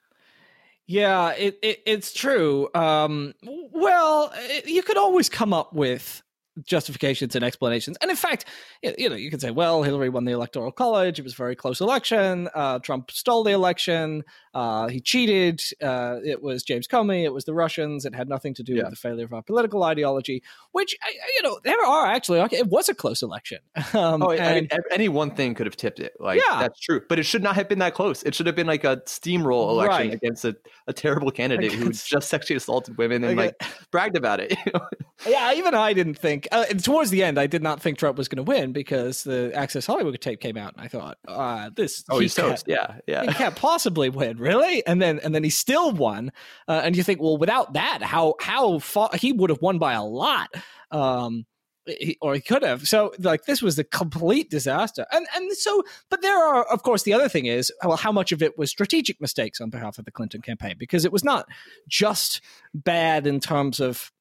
[0.87, 2.69] Yeah, it, it it's true.
[2.75, 6.23] Um, well, it, you could always come up with
[6.65, 7.97] justifications and explanations.
[8.03, 8.45] And in fact,
[8.83, 11.19] you know, you could say, well, Hillary won the electoral college.
[11.19, 12.49] It was a very close election.
[12.55, 14.23] Uh, Trump stole the election.
[14.55, 15.63] Uh, he cheated.
[15.83, 17.25] Uh, it was James Comey.
[17.25, 18.05] It was the Russians.
[18.05, 18.83] It had nothing to do Yeah.
[18.85, 20.43] with the failure of our political ideology.
[20.73, 20.97] Which,
[21.37, 22.41] you know, there are actually.
[22.41, 23.59] Okay, it was a close election.
[23.95, 26.13] Um, Oh, I mean, any one thing could have tipped it.
[26.19, 26.61] Like Yeah.
[26.61, 28.23] that's true, but it should not have been that close.
[28.23, 30.15] It should have been like a steamroll election Right.
[30.15, 34.41] against a, a terrible candidate who just sexually assaulted women and Like, like bragged about
[34.41, 34.53] it.
[34.67, 34.87] you know?
[35.27, 38.19] yeah, even I didn't think think uh, towards the end, I did not think Trump
[38.19, 41.71] was going to win because the Access Hollywood tape came out, and I thought, uh,
[41.75, 42.05] this.
[42.11, 42.67] Oh, he's toast.
[42.67, 43.25] Yeah, yeah.
[43.25, 44.85] He can't possibly win, really.
[44.87, 46.33] And then and then he still won.
[46.69, 49.93] Uh, and you think, well, without that, how how far he would have won by
[49.93, 50.51] a lot.
[50.91, 51.47] Um,
[51.87, 52.87] he, or he could have.
[52.87, 55.05] So like this was a complete disaster.
[55.11, 58.31] And and so but there are of course the other thing is well how much
[58.31, 61.49] of it was strategic mistakes on behalf of the Clinton campaign because it was not
[61.89, 62.41] just
[62.73, 64.13] bad in terms of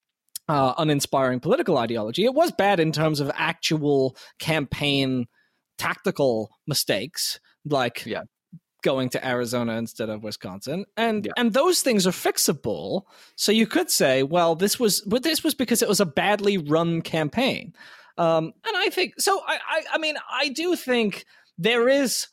[0.51, 2.25] uh, uninspiring political ideology.
[2.25, 5.27] It was bad in terms of actual campaign
[5.77, 8.23] tactical mistakes like yeah
[8.83, 11.31] going to Arizona instead of Wisconsin, and yeah.
[11.37, 13.03] and those things are fixable.
[13.37, 16.57] So you could say, well, this was but this was because it was a badly
[16.57, 17.73] run campaign,
[18.17, 19.41] um, and I think so.
[19.47, 21.25] I, I I mean I do think
[21.57, 22.27] there is.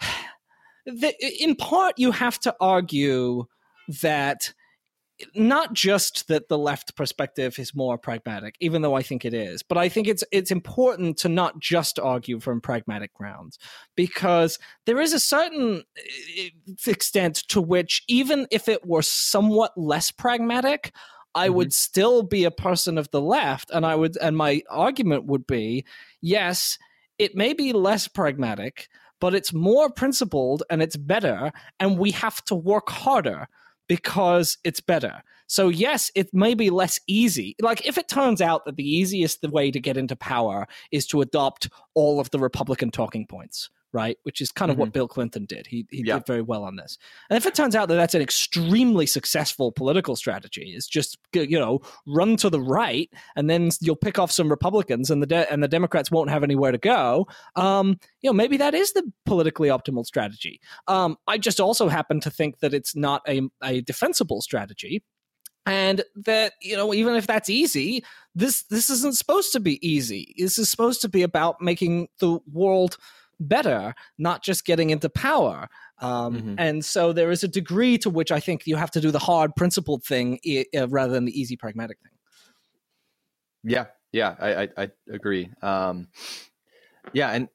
[0.88, 3.46] The, in part, you have to argue
[4.02, 4.54] that
[5.34, 9.62] not just that the left perspective is more pragmatic, even though I think it is,
[9.62, 13.58] but I think it's it's important to not just argue from pragmatic grounds
[13.94, 15.84] because there is a certain
[16.38, 16.50] eh,
[16.86, 20.92] extent to which even if it were somewhat less pragmatic,
[21.34, 21.56] I mm-hmm.
[21.56, 25.46] would still be a person of the left, and I would and my argument would
[25.46, 25.86] be,
[26.20, 26.78] yes,
[27.18, 32.44] it may be less pragmatic, but it's more principled and it's better, and we have
[32.46, 33.48] to work harder
[33.88, 35.22] because it's better.
[35.46, 37.54] So yes, it may be less easy.
[37.60, 41.20] Like if it turns out that the easiest way to get into power is to
[41.20, 44.18] adopt all of the Republican talking points, right?
[44.24, 44.82] Which is kind of mm-hmm.
[44.82, 45.66] what Bill Clinton did.
[45.66, 46.16] He, he yeah.
[46.16, 46.98] did very well on this.
[47.30, 51.58] And if it turns out that that's an extremely successful political strategy, is just you
[51.58, 55.50] know run to the right, and then you'll pick off some Republicans, and the de-
[55.50, 57.26] and the Democrats won't have anywhere to go.
[57.56, 60.60] Um, you know, maybe that is the politically optimal strategy.
[60.86, 65.02] Um, I just also happen to think that it's not a, a defensible strategy
[65.66, 68.02] and that you know even if that's easy
[68.34, 72.38] this this isn't supposed to be easy this is supposed to be about making the
[72.50, 72.96] world
[73.40, 75.68] better, not just getting into power.
[76.00, 76.54] Um, mm-hmm.
[76.58, 79.18] And so there is a degree to which I think you have to do the
[79.18, 80.38] hard principled thing
[80.76, 82.12] uh, rather than the easy pragmatic thing.
[83.64, 85.50] Yeah, yeah, I, I, I agree.
[85.62, 86.08] Um,
[87.12, 87.48] yeah, and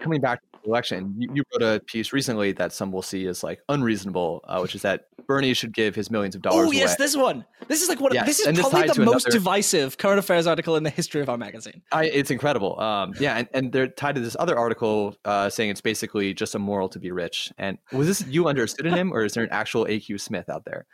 [0.00, 1.14] coming back to the election.
[1.18, 4.74] You, you, wrote a piece recently that some will see as like unreasonable, uh, which
[4.74, 6.68] is that Bernie should give his millions of dollars.
[6.68, 6.96] Oh yes, away.
[6.98, 7.44] this one.
[7.68, 8.12] This is like what.
[8.12, 8.26] Yes.
[8.26, 11.28] This is and probably the most another, divisive current affairs article in the history of
[11.28, 11.82] our magazine.
[11.92, 12.80] I, it's incredible.
[12.80, 16.54] Um, yeah, and, and they're tied to this other article uh, saying it's basically just
[16.54, 17.52] immoral to be rich.
[17.58, 20.64] And was this you under a pseudonym, or is there an actual AQ Smith out
[20.64, 20.86] there?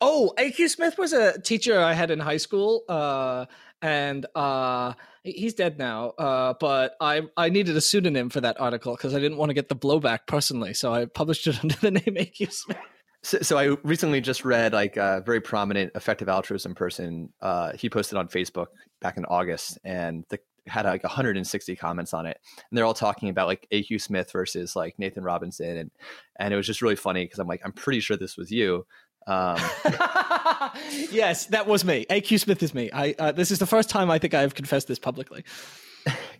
[0.00, 3.46] Oh, AQ Smith was a teacher I had in high school, uh,
[3.82, 6.10] and uh, he's dead now.
[6.10, 9.54] Uh, but I I needed a pseudonym for that article because I didn't want to
[9.54, 12.78] get the blowback personally, so I published it under the name AQ Smith.
[13.22, 17.32] So, so I recently just read like a very prominent effective altruism person.
[17.40, 18.66] Uh, he posted on Facebook
[19.00, 20.38] back in August, and the
[20.68, 24.76] had like 160 comments on it and they're all talking about like aq smith versus
[24.76, 25.90] like nathan robinson and
[26.38, 28.86] and it was just really funny because i'm like i'm pretty sure this was you
[29.28, 29.58] um,
[31.10, 32.06] yes, that was me.
[32.08, 32.90] AQ Smith is me.
[32.92, 35.44] I uh, this is the first time I think I have confessed this publicly.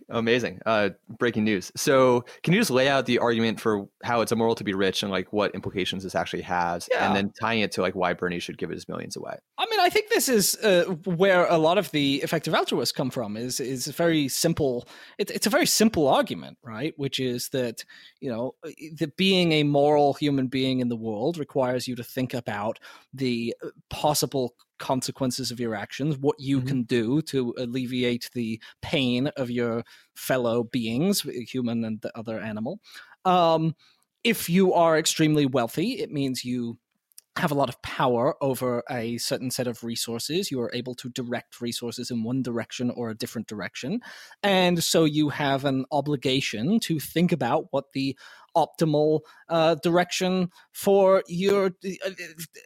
[0.09, 0.59] Amazing.
[0.65, 1.71] Uh, breaking news.
[1.75, 5.03] So, can you just lay out the argument for how it's immoral to be rich
[5.03, 7.05] and like what implications this actually has, yeah.
[7.05, 9.37] and then tying it to like why Bernie should give his millions away?
[9.57, 13.11] I mean, I think this is uh, where a lot of the effective altruists come
[13.11, 13.37] from.
[13.37, 14.87] Is is very simple.
[15.19, 16.93] It, it's a very simple argument, right?
[16.97, 17.85] Which is that
[18.19, 18.55] you know
[18.97, 22.79] that being a moral human being in the world requires you to think about
[23.13, 26.67] the uh, possible consequences of your actions, what you mm-hmm.
[26.67, 29.83] can do to alleviate the pain of your
[30.15, 32.79] fellow beings, human and the other animal.
[33.25, 33.75] Um,
[34.23, 36.77] if you are extremely wealthy, it means you
[37.39, 40.51] have a lot of power over a certain set of resources.
[40.51, 44.01] You are able to direct resources in one direction or a different direction.
[44.43, 48.17] And so you have an obligation to think about what the
[48.57, 52.09] optimal uh, direction for your uh,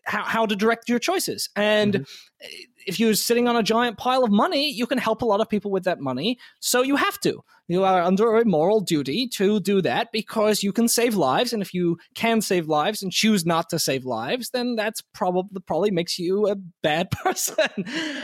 [0.05, 1.49] how, how to direct your choices.
[1.55, 2.45] And mm-hmm.
[2.85, 5.49] if you're sitting on a giant pile of money, you can help a lot of
[5.49, 6.37] people with that money.
[6.59, 7.41] So you have to.
[7.67, 11.53] You are under a moral duty to do that because you can save lives.
[11.53, 15.61] And if you can save lives and choose not to save lives, then that's probably
[15.65, 17.69] probably makes you a bad person.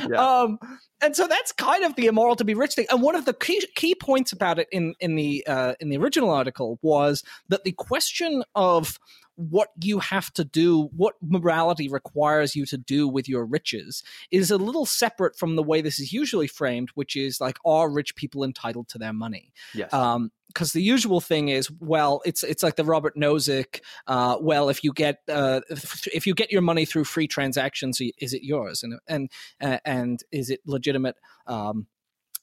[0.08, 0.17] Yeah.
[0.17, 0.60] Um,
[1.02, 2.86] and so that's kind of the immoral to be rich thing.
[2.91, 5.97] And one of the key, key points about it in in the uh, in the
[5.97, 8.99] original article was that the question of
[9.39, 14.52] what you have to do, what morality requires you to do with your riches, is
[14.52, 18.15] a little separate from the way this is usually framed, which is like, are rich
[18.17, 19.54] people entitled to their money?
[19.73, 19.93] Yes.
[19.93, 23.82] Um, because the usual thing is, well, it's it's like the Robert Nozick.
[24.08, 28.34] Uh, well, if you get uh, if you get your money through free transactions, is
[28.34, 28.82] it yours?
[28.82, 31.17] And and uh, and is it legitimate?
[31.45, 31.86] Um,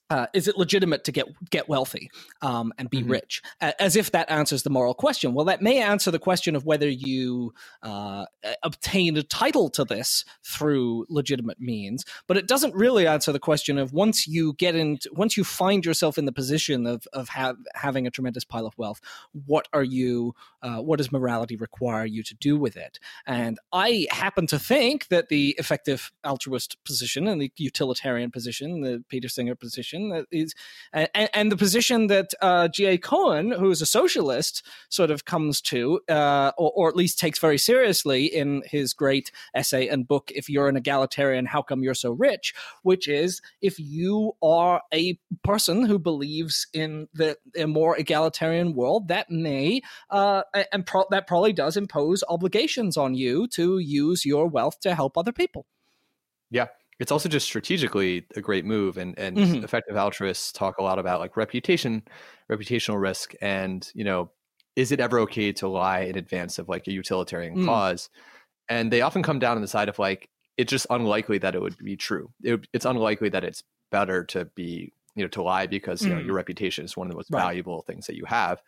[0.09, 2.11] uh, is it legitimate to get get wealthy
[2.43, 3.13] um, and be mm-hmm.
[3.13, 3.43] rich?
[3.61, 5.35] As if that answers the moral question.
[5.35, 8.27] Well, that may answer the question of whether you uh,
[8.63, 13.79] obtain a title to this through legitimate means, but it doesn't really answer the question
[13.79, 17.57] of once you get into once you find yourself in the position of of have,
[17.75, 19.01] having a tremendous pile of wealth,
[19.33, 20.35] what are you?
[20.63, 22.99] Uh, what does morality require you to do with it?
[23.27, 29.05] And I happen to think that the effective altruist position and the utilitarian position, the
[29.09, 30.55] Peter Singer position position that is,
[30.93, 32.99] and, and the position that uh, G.A.
[32.99, 37.39] Cohen, who is a socialist, sort of comes to, uh, or, or, at least takes
[37.39, 41.95] very seriously in his great essay and book, If You're an Egalitarian, How Come You're
[41.95, 42.55] So Rich?
[42.83, 49.09] which is if you are a person who believes in the a more egalitarian world,
[49.09, 49.81] that may,
[50.11, 54.95] uh, and pro- that probably does impose obligations on you to use your wealth to
[54.95, 55.67] help other people.
[56.51, 59.65] Yeah it's also just strategically a great move and and mm-hmm.
[59.65, 62.03] effective altruists talk a lot about like reputation
[62.51, 64.31] reputational risk and you know
[64.77, 67.65] is it ever okay to lie in advance of like a utilitarian mm.
[67.65, 68.09] cause
[68.69, 71.61] and they often come down on the side of like it's just unlikely that it
[71.61, 75.67] would be true it, it's unlikely that it's better to be you know to lie
[75.67, 76.37] because you know your mm.
[76.37, 77.41] reputation is one of the most right.
[77.41, 78.63] valuable things that you have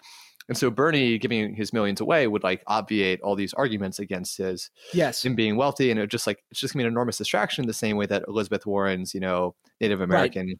[0.48, 4.70] and so Bernie giving his millions away would like obviate all these arguments against his
[4.92, 7.66] yes him being wealthy, and it just like it's just gonna be an enormous distraction.
[7.66, 10.58] The same way that Elizabeth Warren's you know Native American right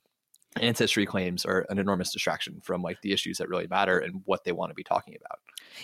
[0.60, 4.44] ancestry claims are an enormous distraction from like the issues that really matter and what
[4.44, 5.38] they want to be talking about.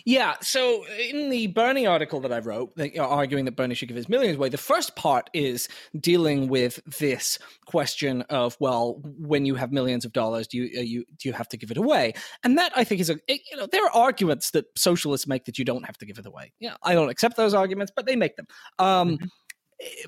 [0.04, 0.34] Yeah.
[0.40, 3.96] So in the Bernie article that I wrote, they are arguing that Bernie should give
[3.96, 4.48] his millions away.
[4.48, 10.12] The first part is dealing with this question of well, when you have millions of
[10.12, 12.14] dollars, do you, you do you have to give it away?
[12.42, 15.58] And that I think is a you know there are arguments that socialists make that
[15.58, 16.52] you don't have to give it away.
[16.58, 18.46] Yeah, I don't accept those arguments, but they make them.
[18.78, 19.26] Um, mm-hmm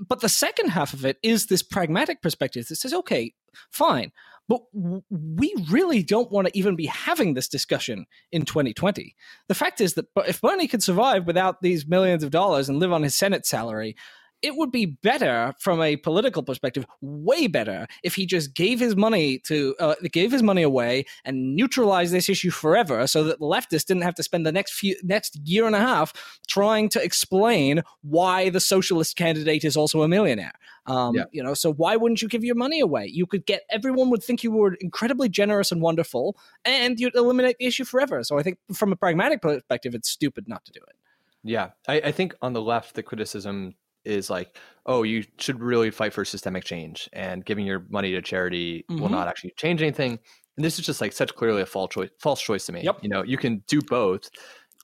[0.06, 3.34] but the second half of it is this pragmatic perspective that says, okay,
[3.70, 4.12] fine,
[4.48, 9.14] but we really don't want to even be having this discussion in 2020.
[9.48, 12.92] The fact is that if Bernie could survive without these millions of dollars and live
[12.92, 13.96] on his Senate salary,
[14.42, 18.94] it would be better from a political perspective, way better if he just gave his
[18.96, 23.44] money to uh, gave his money away and neutralized this issue forever, so that the
[23.46, 26.12] leftists didn't have to spend the next few next year and a half
[26.46, 30.52] trying to explain why the socialist candidate is also a millionaire.
[30.86, 31.24] Um, yeah.
[31.32, 33.06] You know, so why wouldn't you give your money away?
[33.06, 37.56] You could get everyone would think you were incredibly generous and wonderful, and you'd eliminate
[37.58, 38.22] the issue forever.
[38.22, 40.96] So I think from a pragmatic perspective, it's stupid not to do it.
[41.42, 43.74] Yeah, I, I think on the left, the criticism
[44.06, 48.22] is like, oh, you should really fight for systemic change, and giving your money to
[48.22, 49.02] charity mm-hmm.
[49.02, 50.18] will not actually change anything.
[50.56, 52.82] And this is just like such clearly a false choice, false choice to me.
[52.82, 53.00] Yep.
[53.02, 54.30] You know, you can do both,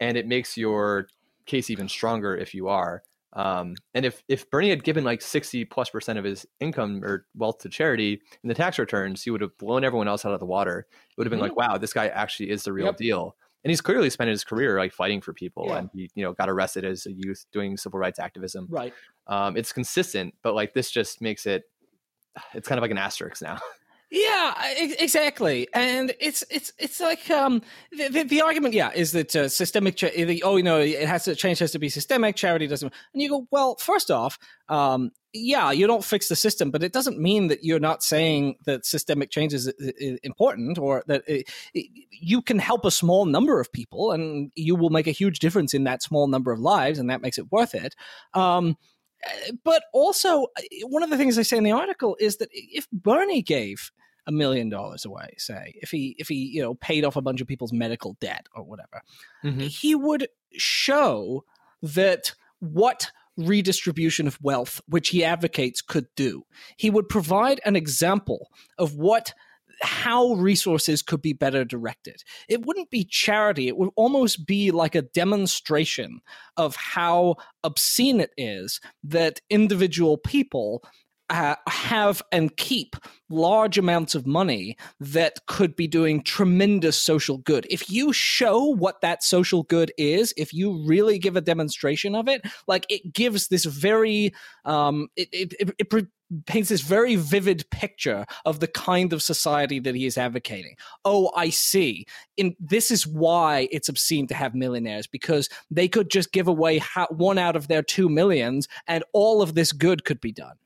[0.01, 1.07] and it makes your
[1.47, 3.03] case even stronger if you are.
[3.35, 7.27] Um, and if if Bernie had given like sixty plus percent of his income or
[7.35, 10.41] wealth to charity in the tax returns, he would have blown everyone else out of
[10.41, 10.81] the water.
[10.91, 11.57] It would have been mm-hmm.
[11.57, 12.97] like, wow, this guy actually is the real yep.
[12.99, 15.79] deal and he's clearly spent his career like fighting for people yeah.
[15.79, 18.67] and he you know got arrested as a youth doing civil rights activism.
[18.71, 18.95] Right.
[19.27, 21.65] Um, it's consistent but like this just makes it
[22.55, 23.59] it's kind of like an asterisk now
[24.15, 24.53] Yeah,
[24.99, 29.49] exactly, and it's it's it's like um, the, the, the argument, yeah, is that uh,
[29.49, 29.97] systemic.
[29.97, 32.37] Cha- the, oh, you know, it has to change has to be systemic.
[32.37, 36.71] Charity doesn't, and you go, well, first off, um, yeah, you don't fix the system,
[36.71, 39.73] but it doesn't mean that you're not saying that systemic change is,
[40.23, 44.77] important or that it, it, you can help a small number of people and you
[44.77, 47.51] will make a huge difference in that small number of lives, and that makes it
[47.51, 47.97] worth it.
[48.35, 48.77] Um,
[49.65, 50.49] but also,
[50.85, 53.91] one of the things I say in the article is that if Bernie gave
[54.27, 57.41] a million dollars away, say, if he if he you know paid off a bunch
[57.41, 59.03] of people's medical debt or whatever,
[59.45, 59.61] mm-hmm.
[59.61, 61.45] he would show
[61.83, 66.45] that what redistribution of wealth, which he advocates, could do.
[66.77, 69.33] He would provide an example of what
[69.81, 72.23] how resources could be better directed.
[72.49, 76.21] It wouldn't be charity, it would almost be like a demonstration
[76.57, 80.85] of how obscene it is that individual people
[81.33, 82.95] uh, have and keep
[83.31, 87.67] large amounts of money that could be doing tremendous social good.
[87.71, 92.29] If you show what that social good is, if you really give a demonstration of
[92.29, 94.35] it, like it gives this very,
[94.67, 96.07] um, it, it, it, it
[96.45, 100.77] paints this very vivid picture of the kind of society that he is advocating.
[101.07, 102.05] Oh, I see.
[102.37, 106.83] In this is why it's obscene to have millionaires because they could just give away
[107.09, 110.57] one out of their two millions, and all of this good could be done.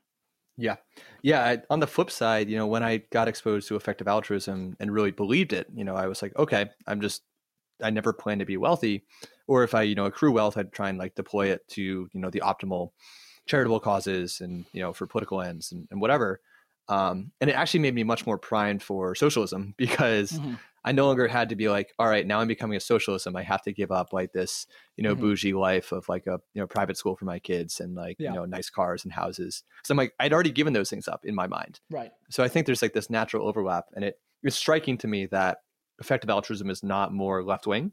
[0.57, 0.77] Yeah.
[1.21, 1.43] Yeah.
[1.43, 4.91] I, on the flip side, you know, when I got exposed to effective altruism and
[4.91, 7.21] really believed it, you know, I was like, okay, I'm just,
[7.81, 9.05] I never plan to be wealthy.
[9.47, 12.09] Or if I, you know, accrue wealth, I'd try and like deploy it to, you
[12.19, 12.91] know, the optimal
[13.45, 16.41] charitable causes and, you know, for political ends and, and whatever.
[16.89, 20.55] Um, and it actually made me much more primed for socialism because mm-hmm.
[20.83, 23.27] I no longer had to be like, all right, now I'm becoming a socialist.
[23.27, 25.21] I have to give up like this, you know, mm-hmm.
[25.21, 28.29] bougie life of like a you know private school for my kids and like yeah.
[28.29, 29.63] you know nice cars and houses.
[29.83, 31.81] So I'm like, I'd already given those things up in my mind.
[31.89, 32.11] Right.
[32.29, 35.57] So I think there's like this natural overlap, and it it's striking to me that
[35.99, 37.91] effective altruism is not more left wing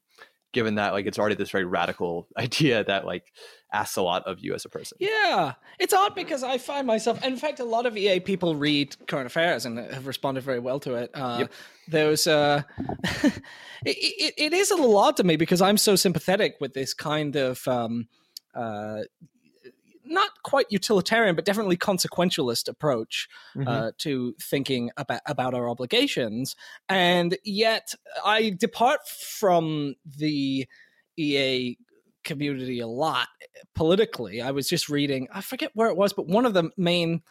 [0.55, 3.33] given that like it's already this very radical idea that like
[3.73, 4.97] asks a lot of you as a person.
[5.01, 8.97] Yeah, it's odd because I find myself, in fact, a lot of EA people read
[9.07, 11.11] current affairs and have responded very well to it.
[11.13, 11.53] Uh, yep.
[11.89, 12.63] There's, uh,
[13.25, 13.35] it,
[13.85, 17.37] it, it is a little odd to me because I'm so sympathetic with this kind
[17.37, 17.67] of.
[17.69, 18.09] Um,
[18.55, 19.03] uh,
[20.05, 23.69] not quite utilitarian, but definitely consequentialist approach mm-hmm.
[23.69, 26.57] uh, to thinking about about our obligations.
[26.89, 27.95] And yet,
[28.25, 30.67] I depart from the
[31.17, 31.77] EA
[32.25, 33.29] community a lot
[33.75, 34.41] politically.
[34.41, 37.23] I was just reading, I forget where it was, but one of the main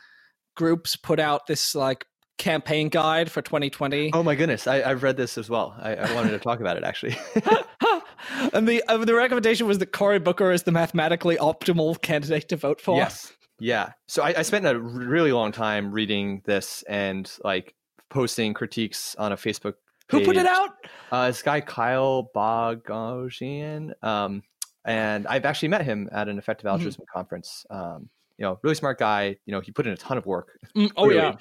[0.56, 2.06] groups put out this like
[2.38, 4.12] campaign guide for 2020.
[4.14, 5.76] Oh my goodness, I, have read this as well.
[5.80, 7.16] I, I wanted to talk about it actually.
[8.54, 12.58] and the uh, the recommendation was that Cory Booker is the mathematically optimal candidate to
[12.58, 12.98] vote for.
[12.98, 13.34] Yes.
[13.60, 13.92] Yeah.
[14.08, 17.76] So I, I spent a really long time reading this and like
[18.10, 19.76] posting critiques on a Facebook.
[20.10, 20.20] Page.
[20.20, 20.72] Who put it out?
[21.12, 23.92] Uh, this guy Kyle Bogosian.
[24.04, 24.44] Um,
[24.86, 26.74] and I've actually met him at an effective mm-hmm.
[26.74, 27.18] altruism mm-hmm.
[27.18, 27.66] conference.
[27.70, 29.38] Um, you know, really smart guy.
[29.46, 30.60] You know, he put in a ton of work.
[30.76, 31.22] Mm, oh really.
[31.22, 31.36] yeah.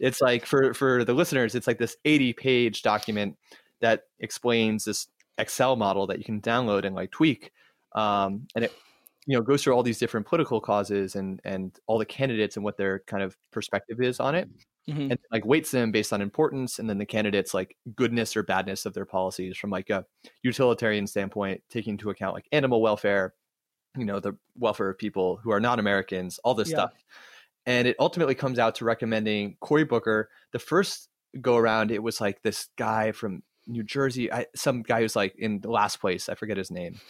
[0.00, 3.36] It's like for for the listeners, it's like this 80 page document
[3.80, 7.52] that explains this Excel model that you can download and like tweak,
[7.94, 8.72] um, and it
[9.26, 12.64] you know goes through all these different political causes and and all the candidates and
[12.64, 14.48] what their kind of perspective is on it,
[14.88, 15.10] mm-hmm.
[15.10, 18.86] and like weights them based on importance, and then the candidates like goodness or badness
[18.86, 20.04] of their policies from like a
[20.42, 23.34] utilitarian standpoint, taking into account like animal welfare,
[23.96, 26.76] you know the welfare of people who are not Americans, all this yeah.
[26.76, 26.92] stuff,
[27.66, 30.28] and it ultimately comes out to recommending Cory Booker.
[30.52, 31.08] The first
[31.40, 34.32] go around, it was like this guy from New Jersey.
[34.32, 36.28] I, some guy who's like in the last place.
[36.28, 37.00] I forget his name.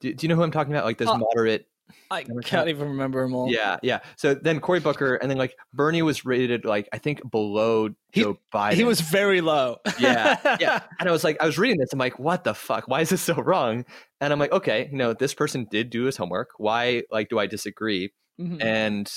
[0.00, 0.84] Do, do you know who I'm talking about?
[0.84, 1.66] Like this uh, moderate.
[2.10, 3.50] I can't even remember him all.
[3.50, 4.00] Yeah, yeah.
[4.16, 8.22] So then Cory Booker, and then like Bernie was rated like I think below he,
[8.22, 8.74] Joe Biden.
[8.74, 9.78] He was very low.
[9.98, 10.80] yeah, yeah.
[11.00, 11.92] And I was like, I was reading this.
[11.92, 12.88] I'm like, what the fuck?
[12.88, 13.84] Why is this so wrong?
[14.20, 16.50] And I'm like, okay, you know, this person did do his homework.
[16.56, 18.12] Why like do I disagree?
[18.40, 18.62] Mm-hmm.
[18.62, 19.12] And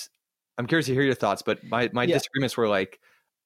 [0.58, 2.16] I'm curious to hear your thoughts, but my my yeah.
[2.16, 3.00] disagreements were like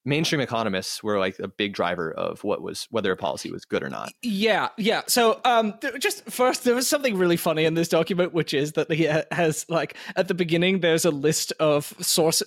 [0.05, 3.83] mainstream economists were like a big driver of what was whether a policy was good
[3.83, 4.11] or not.
[4.21, 5.01] Yeah, yeah.
[5.07, 8.91] So, um, just first, there was something really funny in this document, which is that
[8.91, 12.41] he has like at the beginning there's a list of source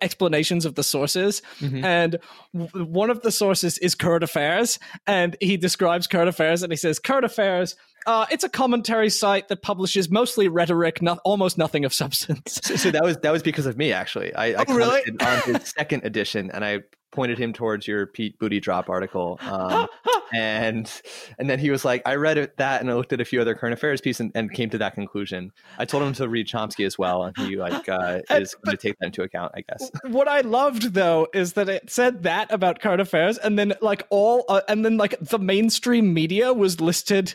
[0.00, 1.84] explanations of the sources, mm-hmm.
[1.84, 2.18] and
[2.54, 6.76] w- one of the sources is current affairs, and he describes current affairs, and he
[6.76, 7.76] says current affairs
[8.06, 12.60] uh, it's a commentary site that publishes mostly rhetoric, not almost nothing of substance.
[12.62, 14.34] so, so, that was that was because of me actually.
[14.34, 15.02] I, I oh, really?
[15.20, 16.80] on the second edition, and I
[17.10, 19.88] pointed him towards your Pete Buttigieg article, um,
[20.34, 21.02] and
[21.38, 23.54] and then he was like, I read that, and I looked at a few other
[23.54, 25.50] current affairs pieces and, and, came to that conclusion.
[25.78, 28.80] I told him to read Chomsky as well, and he like uh, is going to
[28.80, 29.90] take that into account, I guess.
[30.04, 34.06] What I loved though is that it said that about current affairs, and then like
[34.10, 37.34] all, uh, and then like the mainstream media was listed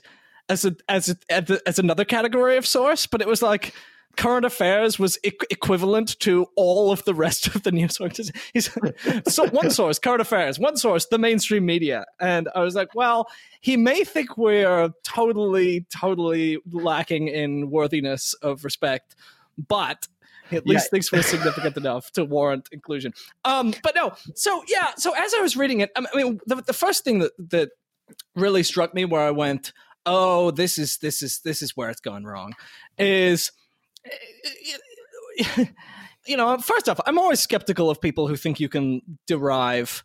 [0.50, 3.74] as a as a, as another category of source, but it was like
[4.18, 8.32] current affairs was e- equivalent to all of the rest of the news sources.
[8.54, 8.70] He's
[9.28, 12.06] so one source, current affairs, one source, the mainstream media.
[12.20, 13.28] And I was like, well,
[13.62, 19.16] he may think we're totally, totally lacking in worthiness of respect,
[19.58, 20.08] but
[20.52, 20.90] at least yeah.
[20.90, 23.14] thinks we're significant enough to warrant inclusion.
[23.46, 26.74] Um, but no, so yeah, so as I was reading it, I mean, the, the
[26.74, 27.70] first thing that that
[28.36, 29.72] really struck me where I went,
[30.06, 32.54] oh, this is this is this is where it's gone wrong,
[32.98, 33.52] is
[34.06, 35.66] eh, eh, eh,
[36.28, 40.04] you know, first off, I'm always skeptical of people who think you can derive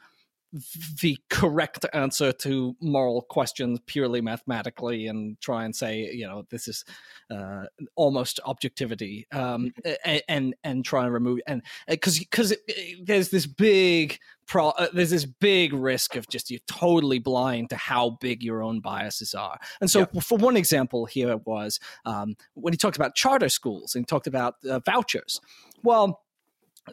[1.03, 6.69] the correct answer to moral questions purely mathematically and try and say you know this
[6.69, 6.85] is
[7.31, 7.65] uh,
[7.97, 9.73] almost objectivity um,
[10.05, 12.55] and, and, and try and remove and because uh, because
[13.03, 17.77] there's this big pro uh, there's this big risk of just you're totally blind to
[17.77, 19.59] how big your own biases are.
[19.81, 20.21] And so yeah.
[20.21, 24.27] for one example here was um, when he talked about charter schools and he talked
[24.29, 25.41] about uh, vouchers.
[25.83, 26.23] Well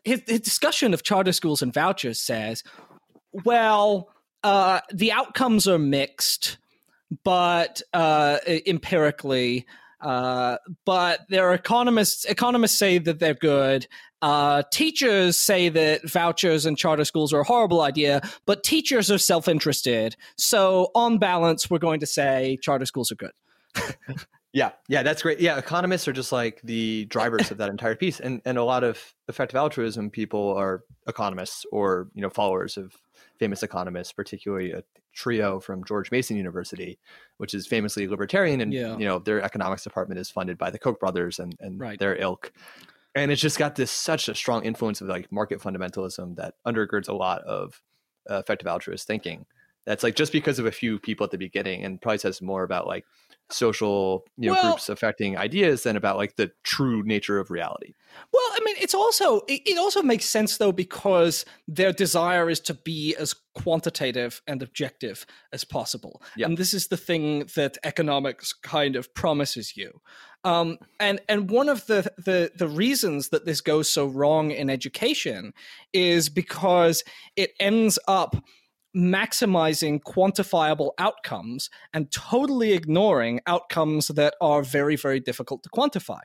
[0.04, 2.64] his, his discussion of charter schools and vouchers says,
[3.46, 4.10] well,
[4.44, 6.58] uh, the outcomes are mixed,
[7.24, 9.66] but uh, empirically,
[10.02, 12.26] uh, but there are economists.
[12.26, 13.88] Economists say that they're good.
[14.22, 19.18] Uh, teachers say that vouchers and charter schools are a horrible idea, but teachers are
[19.18, 20.16] self-interested.
[20.38, 23.32] So, on balance, we're going to say charter schools are good.
[24.54, 25.40] Yeah, yeah, that's great.
[25.40, 28.84] Yeah, economists are just like the drivers of that entire piece, and and a lot
[28.84, 32.94] of effective altruism people are economists or you know followers of
[33.40, 36.98] famous economists, particularly a trio from George Mason University,
[37.38, 38.98] which is famously libertarian, and yeah.
[38.98, 42.00] you know their economics department is funded by the Koch brothers and and right.
[42.00, 42.52] their ilk,
[43.16, 47.10] and it's just got this such a strong influence of like market fundamentalism that undergirds
[47.10, 47.82] a lot of
[48.30, 49.46] uh, effective altruist thinking.
[49.86, 52.64] That's like just because of a few people at the beginning, and probably says more
[52.64, 53.06] about like
[53.50, 57.94] social you know well, groups affecting ideas than about like the true nature of reality.
[58.32, 62.74] Well i mean it's also it, also makes sense though because their desire is to
[62.74, 66.22] be as quantitative and objective as possible.
[66.36, 66.48] Yeah.
[66.48, 70.02] and this is the thing that economics kind of promises you.
[70.46, 74.70] Um, and and one of the, the the reasons that this goes so wrong in
[74.70, 75.54] education
[75.94, 77.04] is because
[77.36, 78.36] it ends up
[78.96, 86.20] maximizing quantifiable outcomes and totally ignoring outcomes that are very, very difficult to quantify.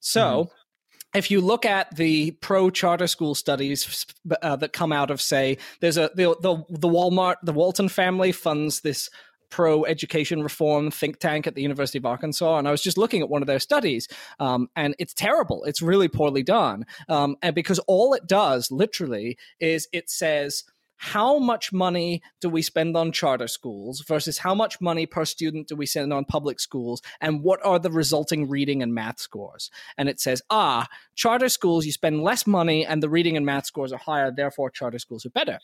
[0.00, 1.18] So, mm-hmm.
[1.18, 4.06] if you look at the pro charter school studies
[4.42, 8.32] uh, that come out of say there's a the, the, the Walmart the Walton family
[8.32, 9.10] funds this
[9.50, 13.22] pro education reform think tank at the University of Arkansas and I was just looking
[13.22, 14.08] at one of their studies
[14.40, 15.62] um, and it's terrible.
[15.64, 16.84] It's really poorly done.
[17.08, 20.64] Um, and because all it does literally is it says
[21.04, 25.68] how much money do we spend on charter schools versus how much money per student
[25.68, 29.70] do we spend on public schools and what are the resulting reading and math scores?
[29.98, 33.66] And it says ah charter schools you spend less money and the reading and math
[33.66, 35.58] scores are higher therefore charter schools are better.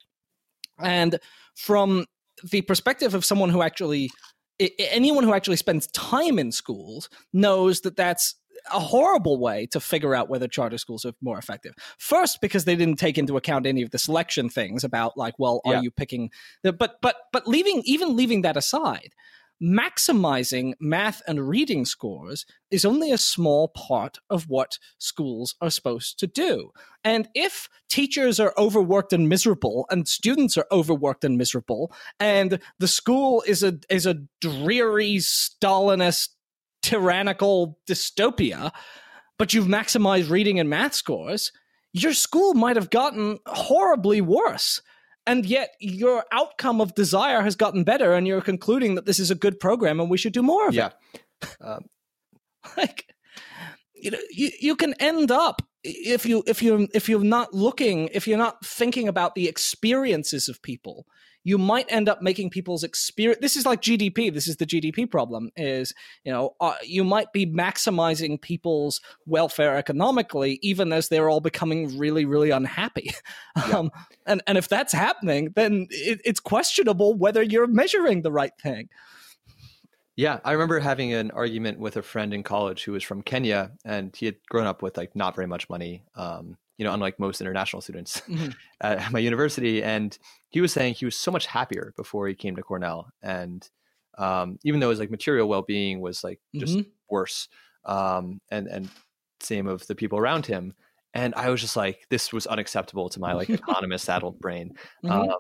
[0.79, 1.19] And
[1.55, 2.05] from
[2.51, 4.11] the perspective of someone who actually
[4.79, 8.35] anyone who actually spends time in schools knows that that's
[8.73, 11.75] a horrible way to figure out whether charter schools are more effective.
[11.99, 15.61] First, because they didn't take into account any of the selection things about like, well,
[15.65, 15.81] are yeah.
[15.83, 16.31] you picking
[16.63, 19.15] the but but but leaving even leaving that aside,
[19.63, 26.19] maximizing math and reading scores is only a small part of what schools are supposed
[26.19, 26.71] to do.
[27.05, 32.89] And if teachers are overworked and miserable and students are overworked and miserable and the
[32.89, 36.31] school is a is a dreary Stalinist
[36.83, 38.73] tyrannical dystopia,
[39.39, 41.53] but you've maximized reading and math scores,
[41.93, 44.81] your school might have gotten horribly worse.
[45.27, 49.31] And yet your outcome of desire has gotten better, and you're concluding that this is
[49.31, 50.91] a good program and we should do more of yeah.
[51.15, 51.25] it.
[51.63, 51.87] Um.
[52.77, 53.07] like,
[53.95, 58.09] you know, you, you can end up if you if you if you're not looking
[58.13, 61.07] if you're not thinking about the experiences of people
[61.51, 65.11] you might end up making people's experience this is like gdp this is the gdp
[65.11, 65.93] problem is
[66.23, 71.99] you know uh, you might be maximizing people's welfare economically even as they're all becoming
[71.99, 73.11] really really unhappy
[73.57, 73.79] yeah.
[73.79, 73.91] um,
[74.27, 78.89] and and if that's happening then it, it's questionable whether you're measuring the right thing
[80.17, 83.71] yeah, I remember having an argument with a friend in college who was from Kenya,
[83.87, 86.05] and he had grown up with like not very much money.
[86.15, 88.53] Um, you know, unlike most international students mm-hmm.
[88.81, 89.83] at my university.
[89.83, 90.17] And
[90.49, 93.13] he was saying he was so much happier before he came to Cornell.
[93.23, 93.69] And
[94.17, 96.89] um, even though his like material well being was like just mm-hmm.
[97.11, 97.49] worse,
[97.85, 98.89] um, and and
[99.41, 100.73] same of the people around him.
[101.13, 104.73] And I was just like, this was unacceptable to my like economist addled brain.
[105.05, 105.13] Mm-hmm.
[105.13, 105.39] Um,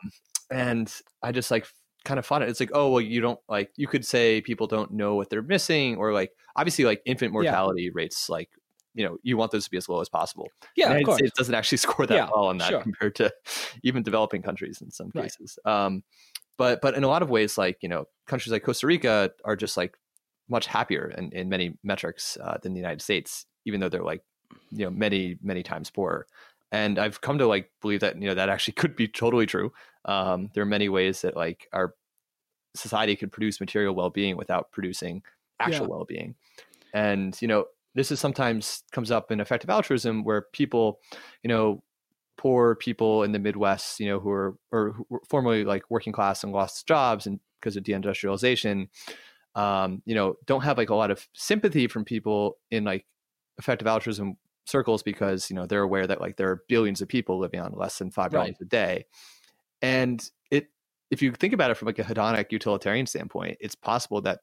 [0.51, 1.67] and I just like
[2.05, 2.51] kind of fought it.
[2.51, 5.41] It's like, oh well, you don't like you could say people don't know what they're
[5.41, 7.91] missing, or like obviously like infant mortality yeah.
[7.95, 8.51] rates like
[8.95, 10.49] you know you want those to be as low as possible.
[10.77, 12.83] Yeah, United States doesn't actually score that yeah, well on that sure.
[12.83, 13.33] compared to
[13.83, 15.59] even developing countries in some cases.
[15.65, 15.87] Right.
[15.87, 16.03] Um,
[16.59, 19.57] but but in a lot of ways, like you know, countries like Costa Rica are
[19.57, 19.97] just like
[20.49, 24.23] much happier in, in many metrics uh, than the United States, even though they're like
[24.71, 26.27] you know many many times poorer.
[26.73, 29.73] And I've come to like believe that you know that actually could be totally true.
[30.05, 31.95] Um, there are many ways that like our
[32.75, 35.23] society could produce material well-being without producing
[35.59, 35.91] actual yeah.
[35.91, 36.35] well-being.
[36.93, 41.01] And you know, this is sometimes comes up in effective altruism where people,
[41.43, 41.83] you know,
[42.37, 46.13] poor people in the Midwest, you know, who are or who were formerly like working
[46.13, 48.89] class and lost jobs and because of deindustrialization,
[49.55, 53.05] um, you know, don't have like a lot of sympathy from people in like
[53.59, 54.37] effective altruism
[54.67, 57.73] circles because you know they're aware that like there are billions of people living on
[57.73, 58.63] less than five dollars right.
[58.63, 59.05] a day,
[59.83, 60.69] and it
[61.11, 64.41] if you think about it from like a hedonic utilitarian standpoint, it's possible that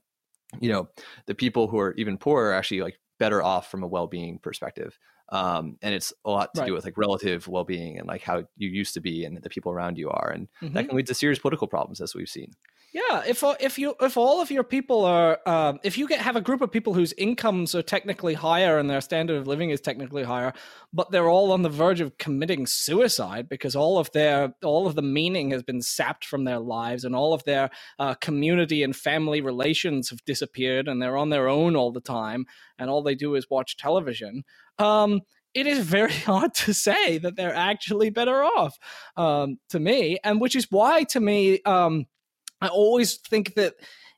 [0.59, 0.87] you know
[1.25, 4.97] the people who are even poorer are actually like better off from a well-being perspective
[5.29, 6.67] um, and it's a lot to Right.
[6.67, 9.71] do with like relative well-being and like how you used to be and the people
[9.73, 10.73] around you are, and Mhm.
[10.73, 12.53] that can lead to serious political problems as we've seen.
[12.93, 16.37] Yeah, if if you if all of your people are um, if you get have
[16.37, 19.81] a group of people whose incomes are technically higher and their standard of living is
[19.81, 20.53] technically higher,
[20.93, 24.95] but they're all on the verge of committing suicide because all of their all of
[24.95, 28.95] the meaning has been sapped from their lives and all of their uh, community and
[28.95, 32.45] family relations have disappeared and they're on their own all the time
[32.79, 34.43] and all they do is watch television.
[34.79, 35.21] Um,
[35.53, 38.77] it is very hard to say that they're actually better off
[39.15, 41.61] um, to me, and which is why to me.
[41.63, 42.05] Um,
[42.59, 43.75] I always think that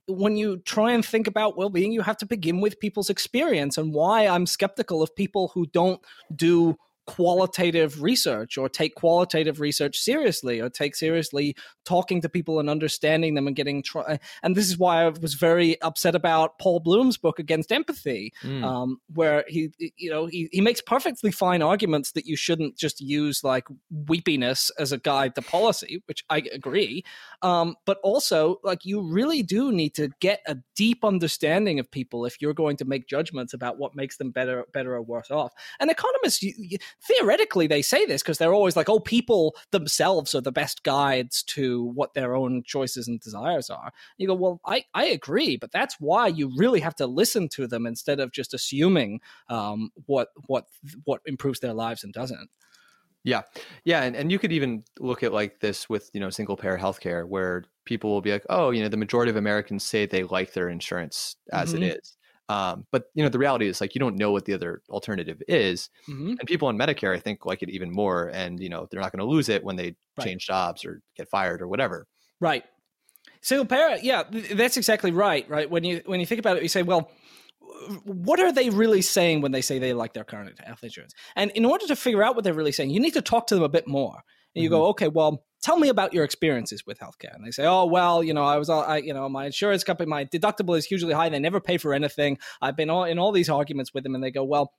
[0.08, 3.94] when you try and think about well-being you have to begin with people's experience and
[3.94, 6.02] why I'm skeptical of people who don't
[6.36, 6.78] do
[7.16, 11.56] qualitative research or take qualitative research seriously or take seriously
[11.86, 15.34] talking to people and understanding them and getting try and this is why I was
[15.34, 18.64] very upset about Paul Bloom's book against empathy Mm.
[18.64, 23.02] um, where he you know he, he makes perfectly fine arguments that you shouldn't just
[23.02, 23.66] use like
[24.06, 27.04] weepiness as a guide to policy which i agree
[27.42, 32.26] um, but also like you really do need to get a deep understanding of people
[32.26, 35.52] if you're going to make judgments about what makes them better better or worse off
[35.80, 40.36] and economists you, you, theoretically they say this because they're always like oh people themselves
[40.36, 43.92] are the best guides to what their own choices and desires are.
[44.18, 47.68] You go well i i agree but that's why you really have to listen to
[47.68, 50.66] them instead of just assuming um, what what
[51.06, 52.50] what improves their lives and doesn't.
[53.24, 53.42] Yeah,
[53.84, 56.78] yeah, and, and you could even look at like this with you know single payer
[56.78, 60.24] healthcare, where people will be like, oh, you know, the majority of Americans say they
[60.24, 61.84] like their insurance as Mhm.
[61.84, 62.18] it is,
[62.50, 65.42] um, but you know, the reality is like you don't know what the other alternative
[65.48, 66.32] is, mm-hmm.
[66.32, 69.12] and people on Medicare, I think, like it even more, and you know, they're not
[69.12, 70.28] going to lose it when they Right.
[70.28, 72.08] change jobs or get fired or whatever.
[72.40, 72.64] Right.
[73.42, 74.24] Single payer, yeah,
[74.54, 75.50] that's exactly right.
[75.50, 75.70] Right.
[75.70, 77.10] When you when you think about it, you say, well,
[78.04, 81.14] what are they really saying when they say they like their current health insurance?
[81.36, 83.56] And in order to figure out what they're really saying, you need to talk to
[83.56, 84.24] them a bit more.
[84.56, 87.36] And you go, okay, well, tell me about your experiences with healthcare.
[87.36, 90.10] And they say, oh, well, you know, I was, I, you know, my insurance company,
[90.10, 91.30] my deductible is hugely high.
[91.30, 92.38] They never pay for anything.
[92.62, 94.74] I've been all, in all these arguments with them, and they go, well.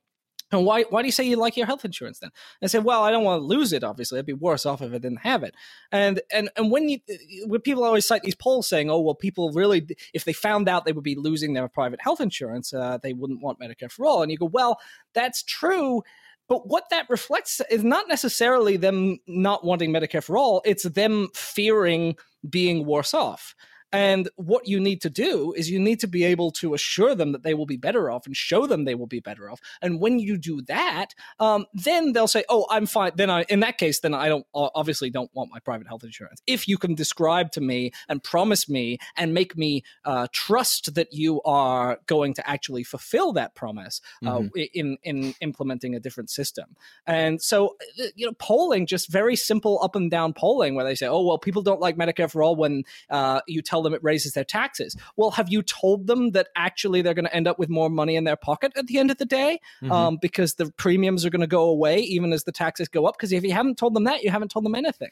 [0.53, 2.29] And why, why do you say you like your health insurance then?
[2.59, 3.85] And I said, well, I don't want to lose it.
[3.85, 5.55] Obviously, I'd be worse off if I didn't have it.
[5.93, 6.99] And and and when you
[7.45, 10.83] when people always cite these polls saying, oh well, people really if they found out
[10.83, 14.23] they would be losing their private health insurance, uh, they wouldn't want Medicare for all.
[14.23, 14.77] And you go, well,
[15.13, 16.03] that's true.
[16.51, 21.29] But what that reflects is not necessarily them not wanting Medicare for all, it's them
[21.33, 22.17] fearing
[22.49, 23.55] being worse off.
[23.93, 27.31] And what you need to do is you need to be able to assure them
[27.33, 29.59] that they will be better off and show them they will be better off.
[29.81, 33.59] And when you do that, um, then they'll say, "Oh, I'm fine." Then I, in
[33.61, 36.41] that case, then I don't obviously don't want my private health insurance.
[36.47, 41.11] If you can describe to me and promise me and make me uh, trust that
[41.11, 44.69] you are going to actually fulfill that promise uh, Mhm.
[44.73, 46.75] in in implementing a different system.
[47.05, 50.95] And so, uh, you know, polling, just very simple up and down polling, where they
[50.95, 54.03] say, "Oh, well, people don't like Medicare for all when uh, you tell them it
[54.03, 57.57] raises their taxes." Well, have you told them that actually they're going to end up
[57.59, 59.59] with more money in their pocket at the end of the day?
[59.81, 59.91] Mhm.
[59.91, 63.15] um, because the premiums are going to go away even as the taxes go up.
[63.17, 65.11] Because if you haven't told them that, you haven't told them anything.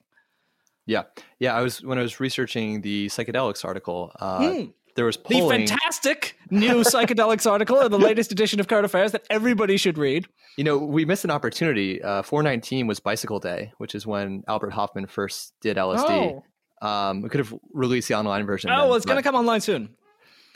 [0.86, 1.04] yeah,
[1.40, 1.54] yeah.
[1.56, 4.12] I was when I was researching the psychedelics article.
[4.20, 4.66] Uh, Hmm.
[4.96, 9.24] There was The fantastic new psychedelics article in the latest edition of Current Affairs that
[9.30, 10.28] everybody should read.
[10.58, 12.02] You know, we missed an opportunity.
[12.02, 16.04] Uh, 419 was Bicycle Day, which is when Albert Hofmann first did LSD.
[16.10, 16.44] Oh,
[16.82, 18.70] Um, we could have released the online version.
[18.70, 19.96] oh then, well, it's going to come online soon.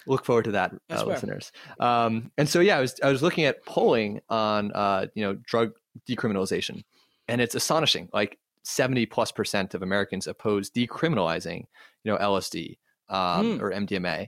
[0.05, 1.51] Look forward to that, uh, listeners.
[1.79, 5.33] Um, and so, yeah, I was I was looking at polling on uh, you know
[5.35, 5.71] drug
[6.09, 6.83] decriminalization,
[7.27, 8.09] and it's astonishing.
[8.13, 11.65] Like 70 plus percent of Americans oppose decriminalizing,
[12.03, 12.77] you know, LSD
[13.09, 13.63] um, Hmm.
[13.63, 14.27] or MDMA,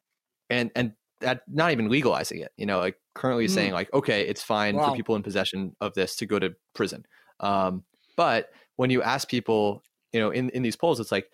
[0.50, 2.52] and and that not even legalizing it.
[2.58, 3.52] You know, like currently Hmm.
[3.54, 4.90] saying like, okay, it's fine Wow.
[4.92, 7.06] for people in possession of this to go to prison.
[7.42, 7.84] Um,
[8.16, 9.84] but when you ask people,
[10.14, 11.28] you know, in in these polls, it's like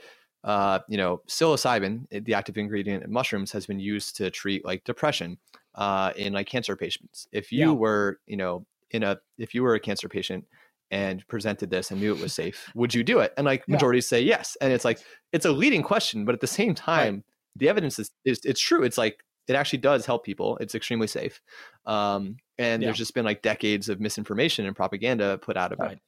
[0.43, 4.65] uh, you know, psilocybin, eh, the active ingredient in mushrooms, has been used to treat
[4.65, 5.37] like depression
[5.75, 7.27] uh, in like cancer patients.
[7.31, 7.75] If you Yeah.
[7.75, 10.45] were, you know, in a if you were a cancer patient
[10.89, 13.33] and presented this and knew it was safe, would you do it?
[13.37, 13.75] And like Yeah.
[13.75, 14.57] majorities say yes.
[14.61, 14.99] And it's like
[15.31, 17.23] it's a leading question, but at the same time,
[17.55, 18.83] the evidence is, is it's true.
[18.83, 20.57] It's like it actually does help people.
[20.57, 21.41] It's extremely safe.
[21.85, 22.87] Um, and Yeah.
[22.87, 25.99] there's just been like decades of misinformation and propaganda put out about Right.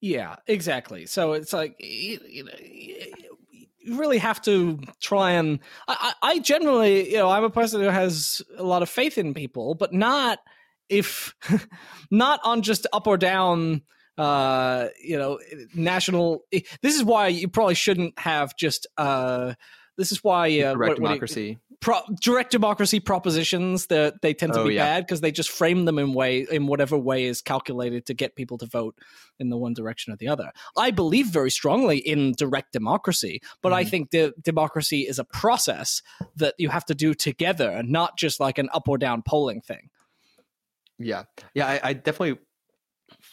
[0.00, 1.06] Yeah, exactly.
[1.06, 5.58] So it's like you, know, you really have to try and.
[5.88, 9.34] I, I generally, you know, I'm a person who has a lot of faith in
[9.34, 10.38] people, but not
[10.88, 11.34] if
[12.10, 13.82] not on just up or down.
[14.16, 15.38] Uh, you know,
[15.74, 16.42] national.
[16.82, 18.86] This is why you probably shouldn't have just.
[18.96, 19.54] Uh,
[19.96, 21.58] this is why uh, direct what- what democracy.
[21.80, 24.84] Pro- direct democracy propositions that they tend to Oh, be yeah.
[24.84, 28.34] bad because they just frame them in way in whatever way is calculated to get
[28.36, 28.96] people to vote
[29.38, 30.50] in the one direction or the other.
[30.76, 33.90] I believe very strongly in direct democracy, but I Mhm.
[33.90, 36.02] think de- democracy is a process
[36.36, 39.60] that you have to do together, and not just like an up or down polling
[39.60, 39.90] thing.
[40.98, 41.24] Yeah,
[41.54, 42.38] yeah, I, I definitely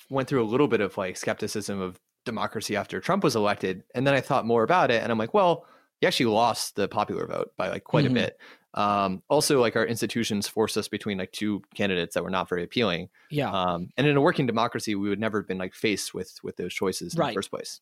[0.10, 4.06] went through a little bit of like skepticism of democracy after Trump was elected, and
[4.06, 5.66] then I thought more about it, and I'm like, well,
[6.02, 8.12] he actually lost the popular vote by like quite Mhm.
[8.12, 8.38] a bit.
[8.74, 12.64] Um, also, like our institutions forced us between like two candidates that were not very
[12.64, 13.50] appealing, Yeah.
[13.50, 16.58] um, and in a working democracy, we would never have been like faced with with
[16.58, 17.30] those choices in Right.
[17.30, 17.80] the first place.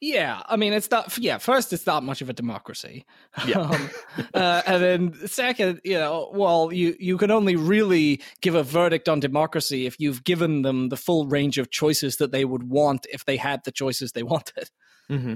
[0.00, 1.16] Yeah, I mean, it's not.
[1.16, 3.04] Yeah, first, it's not much of a democracy.
[3.46, 3.58] Yeah.
[3.70, 3.90] Um,
[4.34, 9.08] uh, and then second, you know, well, you you can only really give a verdict
[9.08, 13.06] on democracy if you've given them the full range of choices that they would want
[13.12, 14.70] if they had the choices they wanted.
[15.08, 15.34] hmm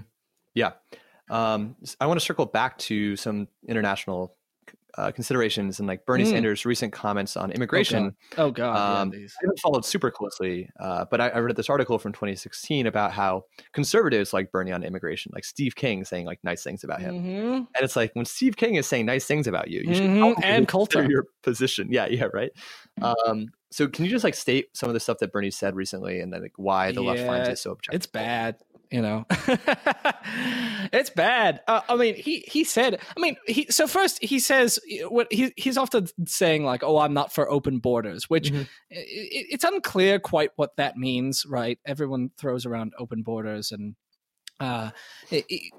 [0.55, 0.73] Yeah.
[1.31, 4.37] Um, I want to circle back to some international
[4.99, 6.31] uh, considerations and like Bernie Mm.
[6.31, 8.17] Sanders' recent comments on immigration.
[8.39, 9.27] Oh God, Um, yeah.
[9.27, 13.13] I haven't followed super closely, uh, but I, I read this article from 2016 about
[13.13, 13.43] how
[13.75, 17.15] conservatives like Bernie on immigration, like Steve King saying like nice things about him.
[17.15, 17.57] Mhm.
[17.57, 20.19] And it's like when Steve King is saying nice things about you, you should Mhm,
[20.19, 21.89] probably and culture your position.
[21.91, 22.51] Yeah, yeah, right.
[23.03, 26.21] Um, so can you just like state some of the stuff that Bernie said recently
[26.21, 27.97] and then like why the left finds it so objectionable?
[27.97, 28.57] It's bad,
[28.91, 29.25] you know.
[30.93, 31.61] it's bad.
[31.67, 33.01] Uh, I mean, he he said.
[33.17, 34.79] I mean, he so first he says
[35.09, 38.67] what he he's often saying like, "Oh, I'm not for open borders," which Mhm.
[38.93, 41.45] i i- it's unclear quite what that means.
[41.47, 41.79] Right?
[41.85, 43.95] Everyone throws around open borders and.
[44.59, 44.91] Uh,
[45.31, 45.73] it- it-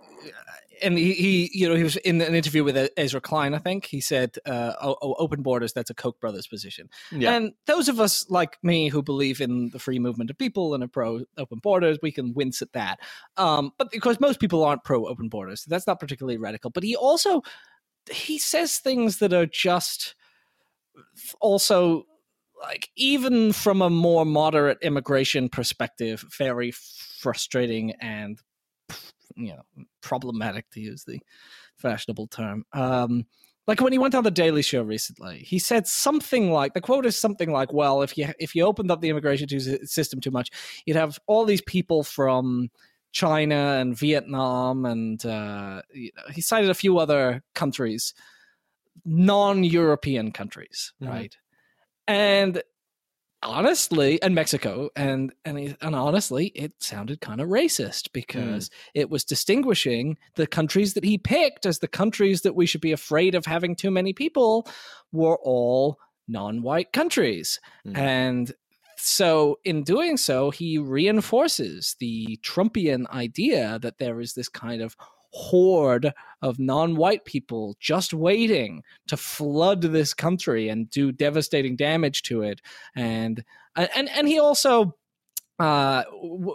[0.81, 3.53] and he, he, you know, he was in an interview with Ezra Klein.
[3.53, 5.73] I think he said, uh, oh, oh, "Open borders.
[5.73, 7.33] That's a Koch brothers position." Yeah.
[7.33, 10.83] And those of us like me who believe in the free movement of people and
[10.83, 12.99] are pro open borders, we can wince at that.
[13.37, 16.69] Um, but because most people aren't pro open borders, so that's not particularly radical.
[16.69, 17.41] But he also
[18.11, 20.15] he says things that are just
[21.41, 22.05] also
[22.61, 28.41] like even from a more moderate immigration perspective, very frustrating and
[29.37, 31.19] you know problematic to use the
[31.77, 32.65] fashionable term.
[32.73, 33.25] Um,
[33.67, 37.05] like when he went on the Daily Show recently, he said something like the quote
[37.05, 39.47] is something like, "Well, if you if you opened up the immigration
[39.85, 40.49] system too much,
[40.85, 42.69] you'd have all these people from
[43.11, 48.13] China and Vietnam and uh, you know, he cited a few other countries,
[49.05, 51.09] non-European countries, Mhm.
[51.09, 51.37] right?
[52.07, 52.61] And
[53.43, 59.09] honestly, and Mexico, and and he- and honestly, it sounded kind of racist because it
[59.09, 63.35] was distinguishing the countries that he picked as the countries that we should be afraid
[63.35, 64.67] of having too many people
[65.11, 67.97] were all non-white countries, Mm.
[67.97, 68.53] and
[68.99, 74.97] so in doing so, he reinforces the Trumpian idea that there is this kind of
[75.37, 76.11] horde
[76.41, 82.61] of non-white people just waiting to flood this country and do devastating damage to it.
[82.95, 83.43] And
[83.75, 84.95] and and he also
[85.59, 86.03] uh,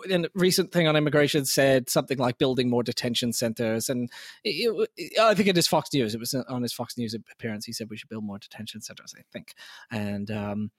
[0.08, 3.88] in a recent thing on immigration said something like building more detention centers.
[3.88, 4.10] And
[4.44, 4.88] it,
[5.20, 6.14] i think it is fox news.
[6.14, 7.64] It was on his fox news appearance.
[7.64, 9.54] He said we should build more detention centers i think.
[9.90, 10.70] And um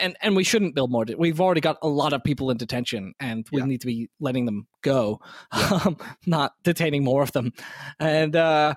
[0.00, 1.04] and and we shouldn't build more.
[1.16, 3.66] We've already got a lot of people in detention, and we Yeah.
[3.66, 5.20] need to be letting them go,
[5.54, 5.80] Yeah.
[5.86, 5.96] um,
[6.26, 7.52] not detaining more of them.
[7.98, 8.74] And uh,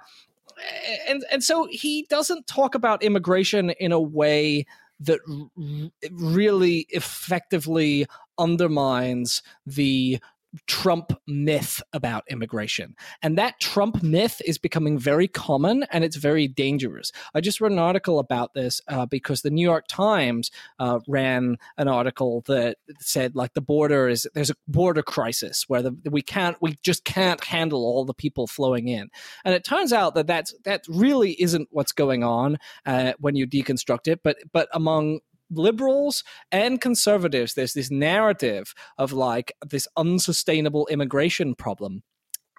[1.08, 4.66] and and so he doesn't talk about immigration in a way
[5.00, 8.06] that r- really effectively
[8.40, 10.20] undermines the
[10.66, 12.96] Trump myth about immigration.
[13.22, 17.12] And that Trump myth is becoming very common and it's very dangerous.
[17.34, 21.58] I just read an article about this uh, because the New York Times uh, ran
[21.78, 26.22] an article that said like the border is there's a border crisis where the, we
[26.22, 29.10] can't we just can't handle all the people flowing in.
[29.44, 33.48] And it turns out that that's that really isn't what's going on uh, when you
[33.48, 35.20] deconstruct it, but but among
[35.50, 42.04] liberals and conservatives there's this narrative of like this unsustainable immigration problem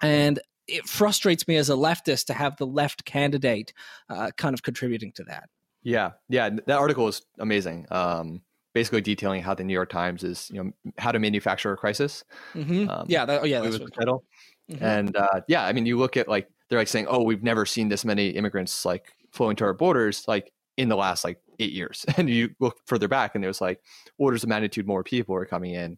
[0.01, 3.73] and it frustrates me as a leftist to have the left candidate
[4.09, 5.49] uh, kind of contributing to that
[5.81, 7.87] Yeah, yeah, that article is amazing.
[7.89, 8.41] Um,
[8.73, 12.23] basically detailing how the New York Times is, you know, how to manufacture a crisis.
[12.53, 12.89] mm-hmm.
[12.89, 14.23] Um, yeah that, oh yeah was that's the what, title.
[14.69, 14.81] Mhm.
[14.81, 17.65] And uh, yeah, I mean, you look at like they're like saying, "Oh, we've never
[17.65, 21.73] seen this many immigrants like flowing to our borders like in the last like eight
[21.73, 23.79] years." And you look further back, and there's like
[24.17, 25.97] orders of magnitude more people are coming in,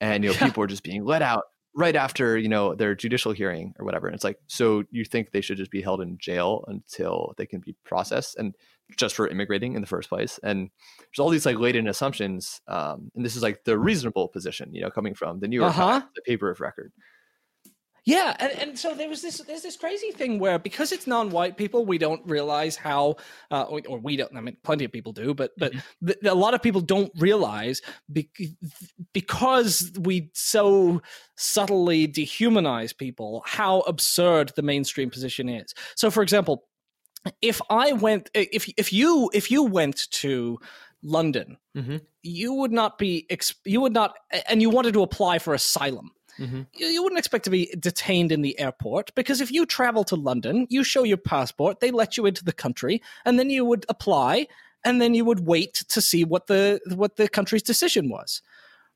[0.00, 0.46] and you know Yeah.
[0.48, 1.44] people are just being let out
[1.76, 4.06] right after you know their judicial hearing or whatever.
[4.06, 7.46] And it's like, so you think they should just be held in jail until they
[7.46, 8.54] can be processed and
[8.96, 10.38] just for immigrating in the first place?
[10.42, 14.72] And there's all these like latent assumptions, um, and this is like the reasonable position,
[14.74, 16.00] you know, coming from the New York Uh-huh.
[16.00, 16.92] Times, the paper of record.
[18.06, 21.56] Yeah, and, and so there was this there's this crazy thing where because it's non-white
[21.56, 23.16] people, we don't realize how,
[23.50, 24.36] uh, or, or we don't.
[24.36, 26.06] I mean, plenty of people do, but but Mm-hmm.
[26.08, 27.80] th- a lot of people don't realize
[28.12, 28.28] be-
[29.12, 31.00] because we so
[31.36, 35.72] subtly dehumanize people how absurd the mainstream position is.
[35.96, 36.64] So, for example,
[37.40, 40.58] if I went, if if you if you went to
[41.02, 42.02] London, Mhm.
[42.22, 43.26] you would not be
[43.64, 44.14] you would not,
[44.48, 46.66] and you wanted to apply for asylum Mhm.
[46.74, 50.16] you you wouldn't expect to be detained in the airport because if you travel to
[50.16, 53.86] London, you show your passport, they let you into the country, and then you would
[53.88, 54.46] apply,
[54.84, 58.42] and then you would wait to see what the what the country's decision was.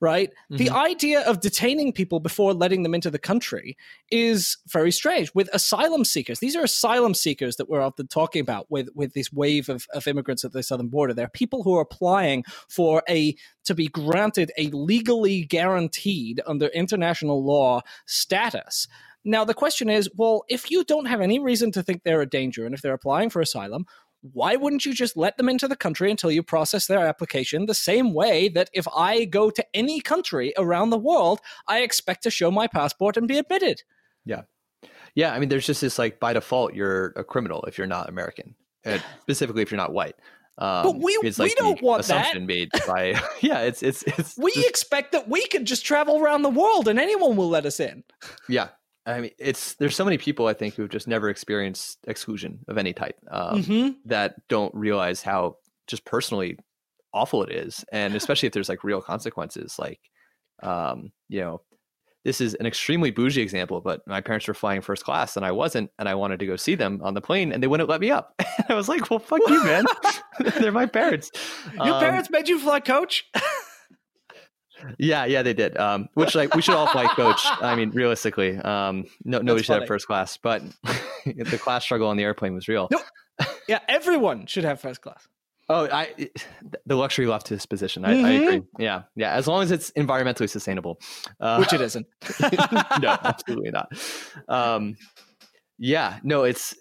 [0.01, 0.31] Right?
[0.49, 0.77] The mm-hmm.
[0.77, 3.77] idea of detaining people before letting them into the country
[4.13, 5.35] is very strange.
[5.35, 9.33] With asylum seekers, these are asylum seekers that we're often talking about with, with this
[9.33, 11.15] wave of, of immigrants at the southern border.
[11.15, 13.35] There are people who are applying for a
[13.65, 18.87] to be granted a legally guaranteed under international law status.
[19.25, 22.27] Now the question is, well, if you don't have any reason to think they're a
[22.27, 23.85] danger and if they're applying for asylum,
[24.21, 27.75] why wouldn't you just let them into the country until you process their application the
[27.75, 32.31] same way that if I go to any country around the world, I expect to
[32.31, 33.83] show my passport and be admitted?
[34.25, 34.43] Yeah,
[35.15, 35.33] Yeah.
[35.33, 38.55] I mean, there's just this like by default, you're a criminal if you're not American,
[38.85, 40.17] and specifically if you're not white.
[40.61, 42.21] Um, But we- it's we like the don't want that.
[42.21, 46.21] assumption made by yeah, it's it's it's We just- expect that we could just travel
[46.21, 48.03] around the world and anyone will let us in.
[48.49, 48.69] yeah.
[49.09, 52.79] I mean, it's there's so many people I think who've just never experienced exclusion of
[52.79, 53.97] any type um, Mhm.
[54.05, 55.57] that don't realize how
[55.87, 56.59] just personally
[57.15, 59.79] awful it is, and especially if there's like real consequences.
[59.79, 60.01] Like,
[60.63, 61.63] um, you know,
[62.25, 65.53] this is an extremely bougie example, but my parents were flying first class and I
[65.53, 68.01] wasn't, and I wanted to go see them on the plane, and they wouldn't let
[68.01, 68.35] me up.
[68.69, 69.85] I was like, "Well, fuck you, man!
[70.61, 71.31] They're my parents."
[71.75, 73.25] Your Um, parents made you fly coach?
[74.99, 75.77] Yeah, yeah, they did.
[75.77, 77.41] Um, which like we should all fly coach.
[77.45, 79.81] I mean, realistically, um, no, nobody should funny.
[79.83, 80.63] have first class, but
[81.27, 82.89] the class struggle on the airplane was real.
[82.91, 83.01] No.
[83.69, 85.27] yeah, everyone should have first class.
[85.71, 86.31] Oh, I
[86.87, 88.05] the luxury left to this position.
[88.05, 88.43] I, I Mhm.
[88.43, 88.63] agree.
[88.79, 89.33] Yeah, yeah.
[89.35, 90.99] As long as it's environmentally sustainable,
[91.41, 92.07] uh, Which it isn't.
[93.03, 93.93] no, absolutely not.
[94.49, 94.97] Um,
[95.79, 96.75] yeah, no, it's.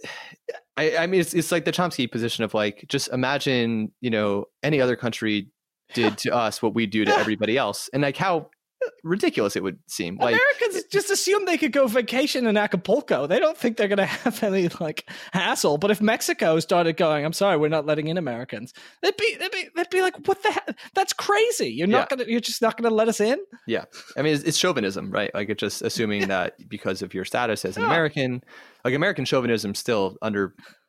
[0.77, 4.45] I, I mean, it's it's like the Chomsky position of like, just imagine, you know,
[4.63, 5.49] any other country
[5.93, 8.49] did to us what we do to everybody else, and like how
[9.03, 10.17] ridiculous it would seem.
[10.17, 13.25] Like, Americans just assume they could go vacation in Acapulco.
[13.27, 15.77] They don't think they're going to have any like hassle.
[15.77, 19.51] But if Mexico started going, I'm sorry, we're not letting in Americans, they'd be they'd
[19.51, 20.75] be, they'd be like, what the hell?
[20.93, 21.69] That's crazy.
[21.69, 23.39] You're not gonna you're just not going to let us in.
[23.65, 23.85] Yeah,
[24.15, 25.33] I mean, it's, it's chauvinism, right?
[25.33, 27.89] Like it's just assuming that because of your status as an Yeah.
[27.89, 28.43] American,
[28.85, 30.17] like American chauvinism still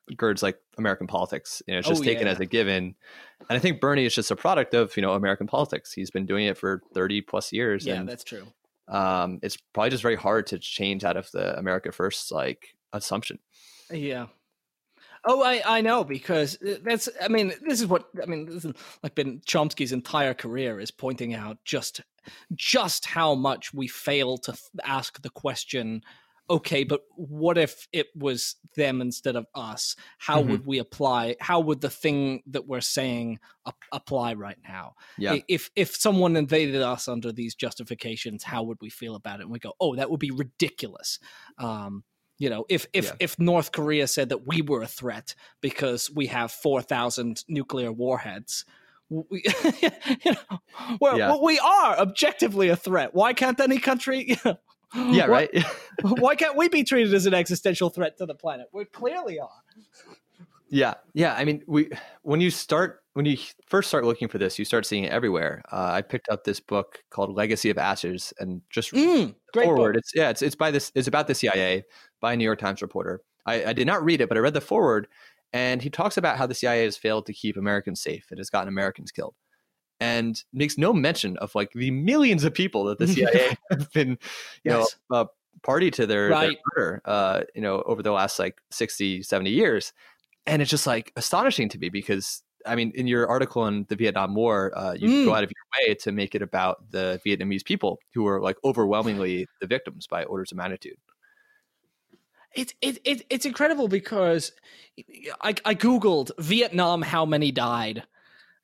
[0.08, 1.62] undergirds like American politics.
[1.66, 2.32] You know, it's Oh, just taken yeah.
[2.32, 2.94] as a given.
[3.48, 5.92] And I think Bernie is just a product of you know American politics.
[5.92, 8.46] He's been doing it for thirty plus years, Yeah, and that's true.
[8.88, 13.38] um, it's probably just very hard to change out of the America First like assumption.
[13.90, 14.26] Yeah.
[15.24, 18.72] Oh, I, I know because that's I mean this is what I mean this is
[19.02, 22.00] like been Chomsky's entire career is pointing out just
[22.54, 26.02] just how much we fail to th- ask the question
[26.50, 30.48] okay but what if it was them instead of us how Mhm.
[30.48, 35.36] would we apply how would the thing that we're saying ap- apply right now Yeah,
[35.48, 39.52] if if someone invaded us under these justifications how would we feel about it and
[39.52, 41.18] we go oh that would be ridiculous
[41.58, 42.04] um
[42.38, 43.12] you know if if Yeah.
[43.20, 48.64] if north korea said that we were a threat because we have 4000 nuclear warheads
[49.10, 49.42] we,
[50.22, 50.58] you know,
[51.00, 51.28] well, Yeah.
[51.30, 53.14] well, we are objectively a threat.
[53.14, 54.36] Why can't any country?
[55.12, 55.50] yeah, right.
[56.02, 58.68] Why can't we be treated as an existential threat to the planet?
[58.72, 59.50] We clearly are.
[60.70, 61.34] Yeah, yeah.
[61.34, 61.90] I mean, we
[62.22, 65.62] when you start when you first start looking for this, you start seeing it everywhere.
[65.72, 69.94] Uh, I picked up this book called Legacy of Ashes, and just Mm, forward.
[69.94, 70.00] book.
[70.00, 70.92] It's yeah, it's it's by this.
[70.94, 71.84] It's about the CIA
[72.20, 73.22] by a New York Times reporter.
[73.46, 75.08] I, I did not read it, but I read the forward,
[75.54, 78.50] and he talks about how the CIA has failed to keep Americans safe and has
[78.50, 79.34] gotten Americans killed,
[80.00, 84.10] and makes no mention of like the millions of people that the CIA have been,
[84.64, 84.96] you Yes.
[85.10, 85.24] know, uh,
[85.62, 89.92] party to their, their murder, uh, you know, over the last like 60, 70 years.
[90.46, 93.96] And it's just like astonishing to me because I mean, in your article on the
[93.96, 95.24] Vietnam War, uh, you Mm.
[95.24, 98.56] go out of your way to make it about the Vietnamese people who were like
[98.64, 100.96] overwhelmingly the victims by orders of magnitude.
[102.54, 104.52] It's it, it it's incredible because
[105.40, 108.04] I I googled Vietnam how many died,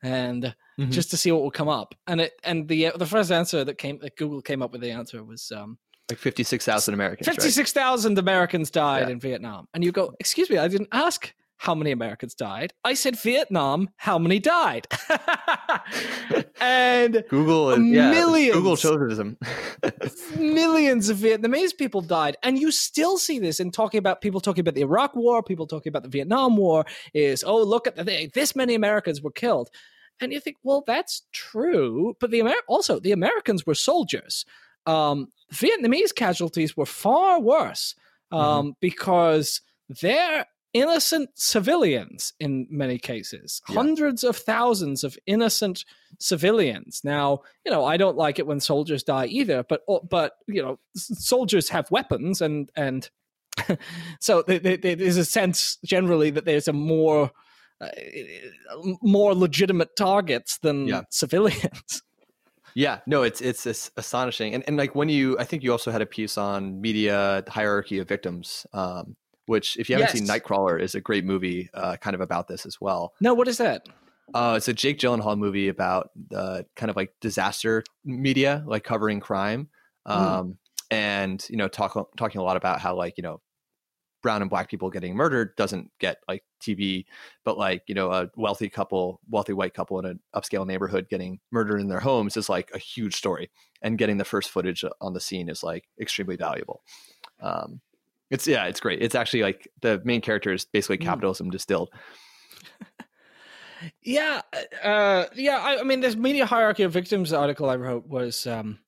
[0.03, 0.91] and Mhm.
[0.91, 3.79] just to see what will come up, and it and the the first answer that
[3.79, 5.79] came that Google came up with the answer was um
[6.11, 7.27] Like 56,000 Americans.
[7.29, 7.37] right?
[7.37, 9.13] fifty six thousand Americans died Yeah.
[9.15, 12.95] in Vietnam, and you go excuse me I didn't ask how many Americans died I
[12.95, 14.87] said Vietnam how many died,
[16.61, 18.55] and Google is yeah, Millions.
[18.57, 19.39] Google chauvinism.
[20.37, 24.61] millions of Vietnamese people died, and you still see this in talking about people talking
[24.61, 26.85] about the Iraq War, people talking about the Vietnam War.
[27.13, 29.71] Is oh look at the this many Americans were killed,
[30.21, 34.45] and you think, well, that's true, but the Amer- also the Americans were soldiers.
[34.87, 37.95] Um, Vietnamese casualties were far worse
[38.31, 38.71] um, mm-hmm.
[38.81, 43.77] because they're innocent civilians in many cases yeah.
[43.77, 45.85] hundreds of thousands of innocent
[46.19, 50.61] civilians now you know i don't like it when soldiers die either but but you
[50.61, 53.09] know soldiers have weapons and and
[54.21, 57.31] so there's a sense generally that there's a more
[57.81, 57.89] uh,
[59.03, 61.03] more legitimate targets than yeah.
[61.11, 62.03] civilians
[62.75, 65.93] yeah, no, it's it's, it's astonishing, and and like when you, I think you also
[65.93, 69.17] had a piece on media hierarchy of victims, um,
[69.47, 70.19] which if you haven't yes.
[70.19, 73.15] seen Nightcrawler is a great movie, uh, kind of about this as well.
[73.21, 73.87] No, what is that?
[74.33, 79.21] Uh, it's a Jake Gyllenhaal movie about the kind of like disaster media, like covering
[79.21, 79.69] crime,
[80.05, 80.13] hmm.
[80.13, 80.57] um, mm.
[80.91, 83.41] and you know, talk, talking a lot about how like you know
[84.25, 87.05] brown and black people getting murdered doesn't get like TV,
[87.45, 91.39] but like, you know, a wealthy couple, wealthy white couple in an upscale neighborhood getting
[91.53, 93.51] murdered in their homes is like a huge story.
[93.83, 96.81] And getting the first footage on the scene is like extremely valuable.
[97.39, 97.83] Um,
[98.31, 99.03] it's, yeah, it's great.
[99.03, 101.11] It's actually like the main character is basically hmm.
[101.11, 101.53] capitalism mm.
[101.53, 101.91] distilled.
[104.03, 104.41] yeah.
[104.83, 105.59] Uh, yeah.
[105.59, 108.79] I, I, mean, this media hierarchy of victims article I wrote was, um,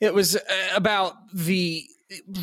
[0.00, 0.40] it was uh,
[0.74, 1.84] about the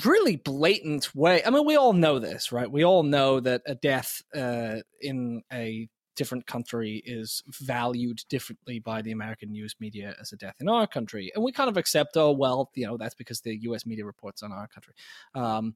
[0.03, 1.43] really blatant way.
[1.43, 2.69] I mean, we all know this, right?
[2.69, 9.01] We all know that a death uh, in a different country is valued differently by
[9.01, 12.17] the American news media as a death in our country, and we kind of accept,
[12.17, 13.85] oh well, you know, that's because the U.S.
[13.85, 14.93] media reports on our country.
[15.33, 15.75] Um,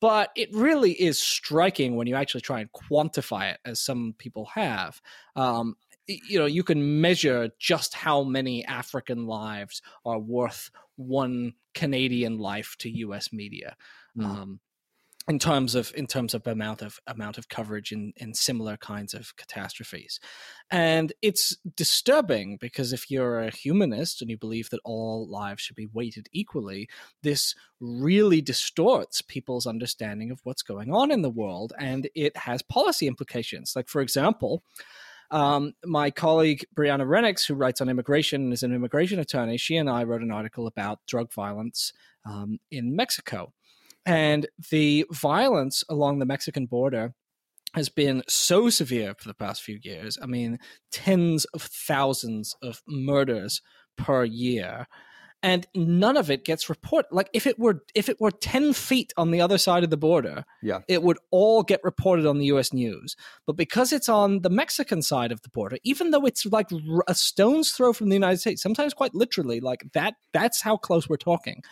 [0.00, 4.46] but it really is striking when you actually try and quantify it, as some people
[4.46, 5.00] have.
[5.36, 5.76] Um,
[6.08, 12.76] you know, you can measure just how many African lives are worth one Canadian life
[12.80, 13.32] to U.S.
[13.32, 13.76] media.
[14.16, 14.24] Mm.
[14.24, 14.60] Um,
[15.28, 19.12] in terms of in terms of amount of amount of coverage in, in similar kinds
[19.12, 20.20] of catastrophes
[20.70, 25.74] and it's disturbing because if you're a humanist and you believe that all lives should
[25.74, 26.88] be weighted equally
[27.22, 32.62] this really distorts people's understanding of what's going on in the world and it has
[32.62, 34.62] policy implications like for example
[35.30, 39.76] um, my colleague Brianna Rennix, who writes on immigration and is an immigration attorney, she
[39.76, 41.92] and I wrote an article about drug violence
[42.24, 43.52] um, in Mexico.
[44.04, 47.14] And the violence along the Mexican border
[47.74, 50.16] has been so severe for the past few years.
[50.22, 50.58] I mean,
[50.92, 53.60] tens of thousands of murders
[53.98, 54.86] per year
[55.42, 57.08] and none of it gets reported.
[57.12, 59.96] Like if it were if it were ten feet on the other side of the
[59.96, 62.72] border, yeah, it would all get reported on the U.S.
[62.72, 63.16] news.
[63.46, 66.68] But because it's on the Mexican side of the border, even though it's like
[67.06, 70.14] a stone's throw from the United States, sometimes quite literally, like that.
[70.32, 71.62] That's how close we're talking.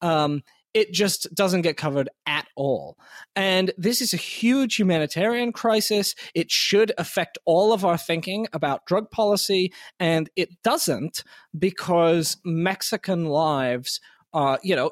[0.00, 0.42] Um,
[0.78, 2.96] it just doesn't get covered at all.
[3.34, 6.14] And this is a huge humanitarian crisis.
[6.36, 11.24] It should affect all of our thinking about drug policy, and it doesn't
[11.58, 14.00] because Mexican lives.
[14.34, 14.90] Uh, you know,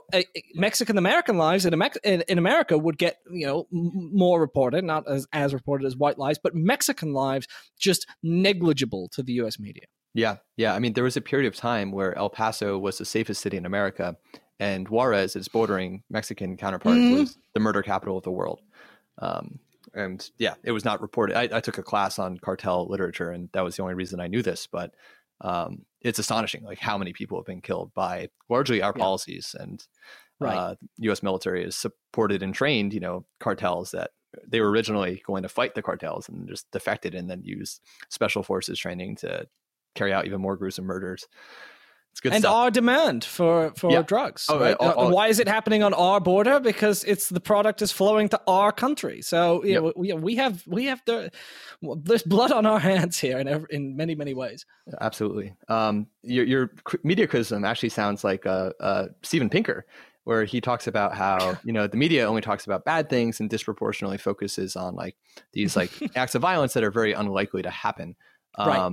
[0.55, 5.27] Mexican American lives in, in, in, America would get you know more reported, not as
[5.31, 7.47] as reported as white lives, but Mexican lives
[7.79, 9.59] just negligible to the U.S.
[9.59, 9.85] media.
[10.15, 10.75] Yeah, yeah.
[10.75, 13.59] I mean, there was a period of time where El Paso was the safest city
[13.59, 14.17] in America,
[14.59, 17.21] and Juarez, its bordering Mexican counterpart, mm-hmm.
[17.21, 18.63] was the murder capital of the world.
[19.19, 19.59] Um,
[19.95, 21.37] and yeah, it was not reported.
[21.37, 24.27] I, I, took a class on cartel literature, and that was the only reason I
[24.27, 24.67] knew this.
[24.67, 24.95] But
[25.41, 29.03] um, it's astonishing, like how many people have been killed by largely our yeah.
[29.03, 29.55] policies.
[29.59, 29.83] And
[30.39, 30.57] right.
[30.57, 31.23] uh, U.S.
[31.23, 34.11] military has supported and trained, you know, cartels that
[34.47, 37.81] they were originally going to fight the cartels and just defected, and then use
[38.11, 39.47] special forces training to
[39.95, 41.27] carry out even more gruesome murders.
[42.17, 42.55] It's good and stuff.
[42.55, 44.01] our demand for for yeah.
[44.01, 44.47] drugs.
[44.49, 44.75] Oh, right?
[44.81, 46.59] all, all, Why is it happening on our border?
[46.59, 49.21] Because it's the product is flowing to our country.
[49.21, 49.93] So you yep.
[49.97, 51.31] we, we have we have the
[51.83, 54.65] there's blood on our hands here in every, in many many ways.
[54.99, 55.53] Absolutely.
[55.69, 56.71] Um, your, your
[57.03, 59.85] media criticism actually sounds like uh, uh, Steven Pinker,
[60.25, 63.51] where he talks about how you know the media only talks about bad things and
[63.51, 65.17] disproportionately focuses on like
[65.53, 68.17] these like acts of violence that are very unlikely to happen.
[68.55, 68.93] Um, right.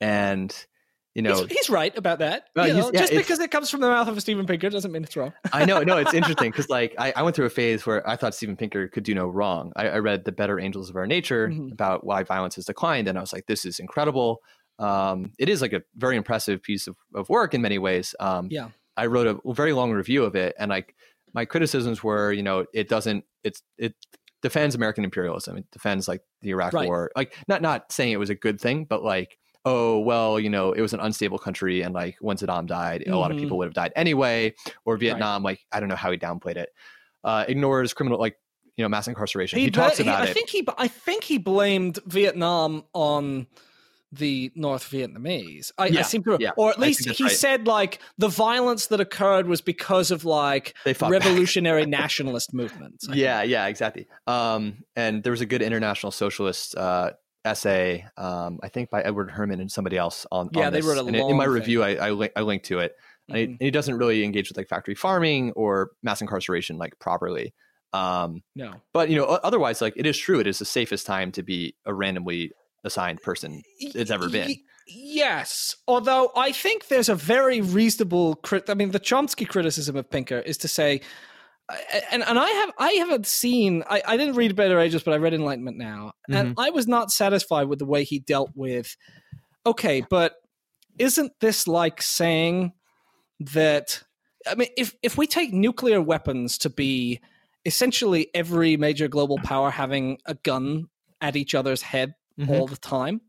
[0.00, 0.66] And
[1.14, 2.46] you know, he's, he's right about that.
[2.56, 4.70] Well, you know, yeah, just because it comes from the mouth of a Steven Pinker
[4.70, 5.32] doesn't mean it's wrong.
[5.52, 8.16] I know, no, it's interesting because like I, I, went through a phase where I
[8.16, 9.72] thought Steven Pinker could do no wrong.
[9.76, 11.72] I, I read The Better Angels of Our Nature mm-hmm.
[11.72, 14.40] about why violence has declined, and I was like, this is incredible.
[14.78, 18.14] Um, it is like a very impressive piece of, of work in many ways.
[18.18, 20.94] Um, yeah, I wrote a very long review of it, and like
[21.34, 23.94] my criticisms were, you know, it doesn't, it's it
[24.40, 26.88] defends American imperialism, it defends like the Iraq right.
[26.88, 30.50] War, like not not saying it was a good thing, but like oh well, you
[30.50, 33.40] know, it was an unstable country, and like when Saddam died, a lot of Mhm.
[33.40, 34.54] people would have died anyway.
[34.84, 36.70] Or Vietnam, like I don't know how he downplayed it.
[37.24, 38.36] Uh, ignores criminal like
[38.76, 39.58] you know mass incarceration.
[39.58, 40.34] He, talks bla- about I it.
[40.34, 43.46] think he, I think he blamed Vietnam on
[44.14, 45.72] the North Vietnamese.
[45.78, 47.32] I, I seem to, yeah, or at least he right.
[47.32, 53.08] said like the violence that occurred was because of like revolutionary nationalist movements.
[53.08, 57.12] I yeah yeah exactly um and there was a good international socialist uh
[57.44, 60.86] essay um i think by edward herman and somebody else on Yeah, on they this.
[60.86, 62.94] wrote a and in- in my long review i I, link, I linked to it
[63.28, 63.48] and, he, Mhm.
[63.50, 67.52] and he doesn't really engage with like factory farming or mass incarceration like properly
[67.92, 68.74] um No.
[68.92, 71.74] but you know otherwise like it is true it is the safest time to be
[71.84, 72.52] a randomly
[72.84, 78.34] assigned person it's ever been Y- Yes, although I think there's a very reasonable.
[78.34, 81.00] Crit- I mean, the Chomsky criticism of Pinker is to say,
[82.10, 83.84] and and I have I haven't seen.
[83.88, 87.10] I, I didn't read Better Ages, but I read Enlightenment now, and I was not
[87.10, 88.96] satisfied with the way he dealt with.
[89.64, 90.34] Okay, but
[90.98, 92.72] isn't this like saying
[93.40, 94.02] that?
[94.46, 97.20] I mean, if if we take nuclear weapons to be
[97.64, 100.88] essentially every major global power having a gun
[101.20, 102.48] at each other's head Mhm.
[102.48, 103.20] all the time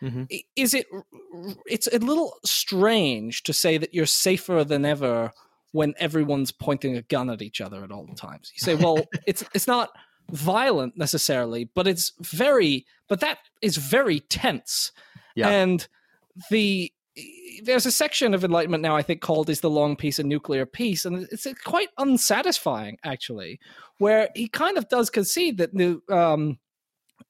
[0.00, 0.26] Mhm.
[0.56, 0.86] is it
[1.66, 5.32] it's a little strange to say that you're safer than ever
[5.74, 8.52] when everyone's pointing a gun at each other at all times.
[8.54, 9.90] You say well it's it's not
[10.30, 14.92] violent necessarily but it's very but that is very tense.
[15.34, 15.48] Yeah.
[15.48, 15.86] and
[16.48, 16.92] the
[17.64, 20.64] there's a section of enlightenment now i think called is the long peace and nuclear
[20.64, 21.04] peace?
[21.04, 23.58] And it's quite unsatisfying actually
[23.98, 26.58] where he kind of does concede that the um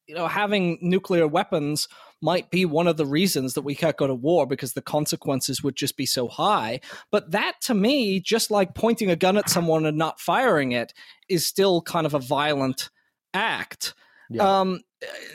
[0.07, 1.89] you know having nuclear weapons
[2.25, 5.63] might be one of the reasons that we can't go to war because the consequences
[5.63, 6.81] would just be so high.
[7.13, 10.95] But that to me just like pointing a gun at someone and not firing it
[11.29, 12.89] is still kind of a violent
[13.35, 13.95] act.
[14.31, 14.61] Yeah.
[14.61, 14.81] um,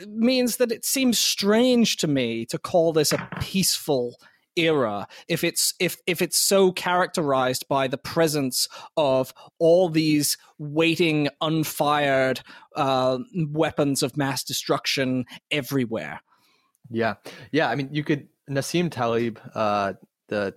[0.08, 4.16] means that it seems strange to me to call this a peaceful
[4.56, 8.66] era if it's if if it's so characterized by the presence
[8.96, 12.40] of all these waiting unfired
[12.74, 13.18] uh,
[13.52, 16.20] weapons of mass destruction everywhere
[16.88, 17.14] Yeah,
[17.52, 17.68] yeah.
[17.68, 19.94] I mean, you could Nassim Taleb, uh,
[20.28, 20.54] the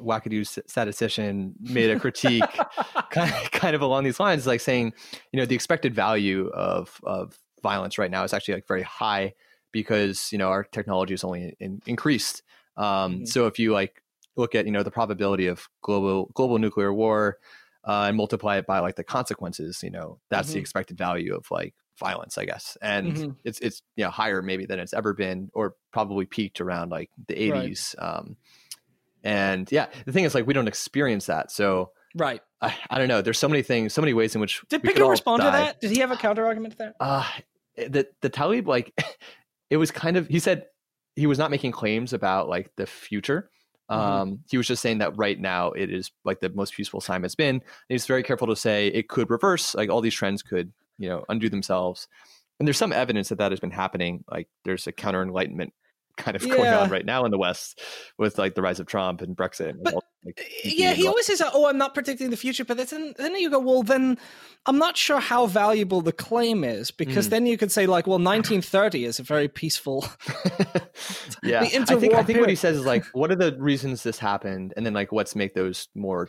[0.00, 2.64] wackadoo statistician, made a critique
[3.10, 4.92] kind of, kind of along these lines, like saying,
[5.32, 9.34] you know, the expected value of of violence right now is actually like very high
[9.72, 12.42] because you know our technology is only in, increased.
[12.76, 13.28] Um, Mhm.
[13.28, 14.02] So if you like
[14.36, 17.38] look at you know the probability of global global nuclear war
[17.84, 20.62] uh, and multiply it by like the consequences, you know, that's the Mhm.
[20.62, 22.76] expected value of like violence, I guess.
[22.80, 23.36] And Mhm.
[23.44, 27.10] it's it's you know higher maybe than it's ever been, or probably peaked around like
[27.26, 27.70] the Right.
[27.70, 27.94] 80s.
[27.98, 28.36] Um,
[29.24, 33.08] and yeah, the thing is like we don't experience that, so right I, I don't
[33.08, 33.20] know.
[33.22, 35.42] There's so many things, so many ways in which did we could Pinker all respond
[35.42, 37.24] to that did he have a counter argument to that Uh,
[37.76, 38.92] the the Taleb like
[39.70, 40.66] it was kind of he said
[41.16, 43.50] he was not making claims about like the future.
[43.90, 44.38] Um, Mhm.
[44.50, 47.34] he was just saying that right now it is like the most peaceful time it's
[47.34, 47.56] been.
[47.56, 49.74] And he's very careful to say it could reverse.
[49.74, 52.08] Like all these trends could you know undo themselves.
[52.58, 54.24] And there's some evidence that that has been happening.
[54.30, 55.72] Like there's a counter enlightenment
[56.18, 57.80] kind of going on right now in the West
[58.18, 59.70] with like the rise of Trump and Brexit.
[59.70, 62.76] And But- all, like, yeah, he always says, "Oh, I'm not predicting the future," but
[62.76, 64.18] then then you go, "Well, then
[64.66, 67.30] I'm not sure how valuable the claim is," because Mm.
[67.30, 70.04] then you could say, like, "Well, 1930 is a very peaceful."
[71.42, 74.18] yeah, I think I think what he says is like, what are the reasons this
[74.18, 76.28] happened, and then like, let's make those more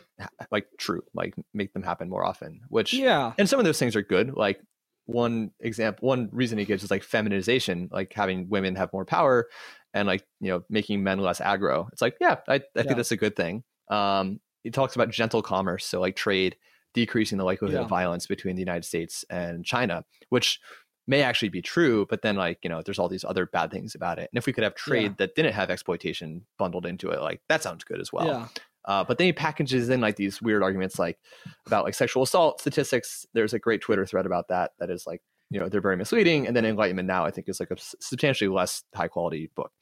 [0.52, 2.60] like true, like make them happen more often.
[2.68, 4.34] Which yeah, and some of those things are good.
[4.36, 4.60] Like
[5.06, 9.48] one example, one reason he gives is like feminization, like having women have more power,
[9.94, 11.88] and like you know making men less aggro.
[11.92, 12.82] It's like yeah, I, I Yeah.
[12.82, 13.64] think that's a good thing.
[13.90, 16.56] Um, he talks about gentle commerce, so like trade
[16.94, 17.82] decreasing the likelihood Yeah.
[17.84, 20.60] of violence between the United States and China, which
[21.06, 23.94] may actually be true, but then like, you know, there's all these other bad things
[23.94, 24.28] about it.
[24.32, 25.14] And if we could have trade Yeah.
[25.18, 28.26] that didn't have exploitation bundled into it, like that sounds good as well.
[28.26, 28.48] yeah,
[28.84, 31.18] Uh, but then he packages in like these weird arguments like
[31.66, 33.26] about like sexual assault statistics.
[33.34, 36.46] There's a great Twitter thread about that that is like, you know, they're very misleading.
[36.46, 39.72] And then Enlightenment Now, I think, is like a substantially less high quality book.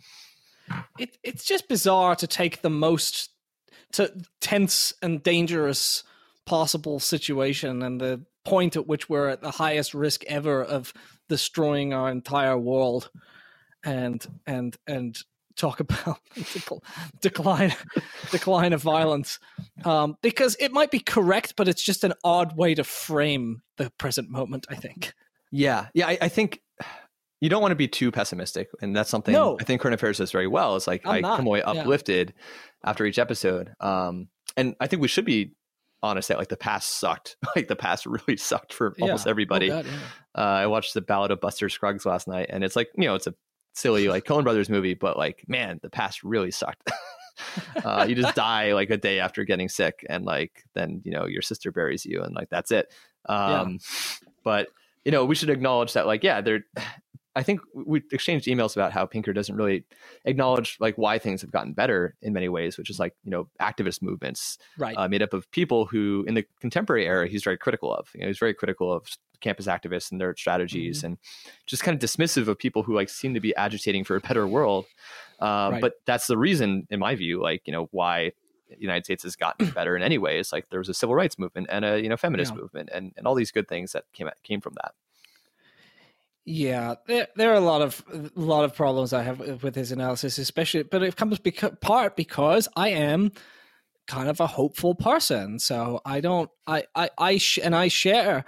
[0.98, 3.30] it, it's just bizarre to take the most
[3.92, 6.02] to tense and dangerous
[6.44, 10.92] possible situation and the point at which we're at the highest risk ever of
[11.28, 13.10] destroying our entire world
[13.84, 15.18] and and and
[15.56, 16.18] talk about
[17.20, 17.74] decline
[18.30, 19.38] decline of violence
[19.84, 23.90] um, because it might be correct but it's just an odd way to frame the
[23.98, 25.12] present moment i think
[25.50, 25.86] Yeah.
[25.94, 26.08] Yeah.
[26.08, 26.62] I, I think
[27.40, 28.68] you don't want to be too pessimistic.
[28.80, 29.56] And that's something No.
[29.60, 30.76] I think Current Affairs does very well.
[30.76, 31.70] Is like I'm I not, come away yeah.
[31.70, 32.34] uplifted
[32.84, 33.72] after each episode.
[33.80, 35.52] Um, and I think we should be
[36.02, 37.36] honest that like the past sucked.
[37.56, 39.70] like the past really sucked for almost everybody.
[39.70, 40.42] Oh, God, yeah.
[40.42, 43.14] Uh, I watched the Ballad of Buster Scruggs last night, and it's like you know
[43.14, 43.34] it's a
[43.74, 46.90] silly like Coen Brothers movie, but like man, the past really sucked.
[47.84, 51.26] uh, you just die like a day after getting sick, and like then you know
[51.26, 52.92] your sister buries you, and like that's it.
[53.28, 54.28] Um, yeah.
[54.44, 54.68] But
[55.04, 56.64] you know we should acknowledge that like yeah, there
[57.38, 59.84] I think we exchanged emails about how Pinker doesn't really
[60.24, 63.48] acknowledge like why things have gotten better in many ways, which is like you know
[63.62, 64.96] activist movements, right?
[64.98, 68.08] Uh, made up of people who, in the contemporary era, he's very critical of.
[68.12, 69.06] You know, he's very critical of
[69.40, 71.06] campus activists and their strategies, mm-hmm.
[71.06, 71.18] and
[71.64, 74.48] just kind of dismissive of people who like seem to be agitating for a better
[74.48, 74.86] world.
[75.38, 75.80] Um, right.
[75.80, 78.32] But that's the reason, in my view, like you know why
[78.68, 80.52] the United States has gotten better in any ways.
[80.52, 82.60] Like there was a civil rights movement and a you know feminist yeah.
[82.60, 84.92] movement and, and all these good things that came came from that.
[86.44, 89.92] Yeah, there, there are a lot of a lot of problems I have with his
[89.92, 93.32] analysis, especially, but it comes beca- part because I am
[94.08, 95.58] kind of a hopeful person.
[95.58, 98.44] So I don't, I, I, I, sh- and I share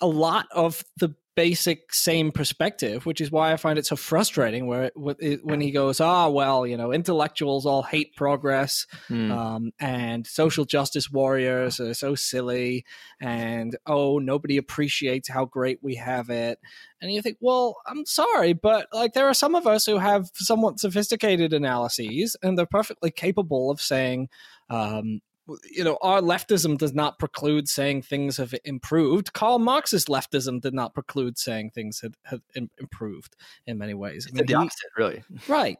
[0.00, 4.66] a lot of the basic same perspective, which is why I find it so frustrating.
[4.66, 4.90] Where
[5.20, 9.30] it, when he goes, ah, well, you know, intellectuals all hate progress, mm.
[9.30, 12.84] um, and social justice warriors are so silly,
[13.22, 16.58] and oh, nobody appreciates how great we have it.
[17.00, 20.28] And you think, well, I'm sorry, but like there are some of us who have
[20.34, 24.28] somewhat sophisticated analyses, and they're perfectly capable of saying,
[24.68, 25.22] um,
[25.70, 29.32] you know, our leftism does not preclude saying things have improved.
[29.32, 32.40] Karl Marx's leftism did not preclude saying things had, had
[32.78, 33.36] improved
[33.66, 34.28] in many ways.
[34.28, 35.22] I mean, the opposite, really.
[35.48, 35.78] Right.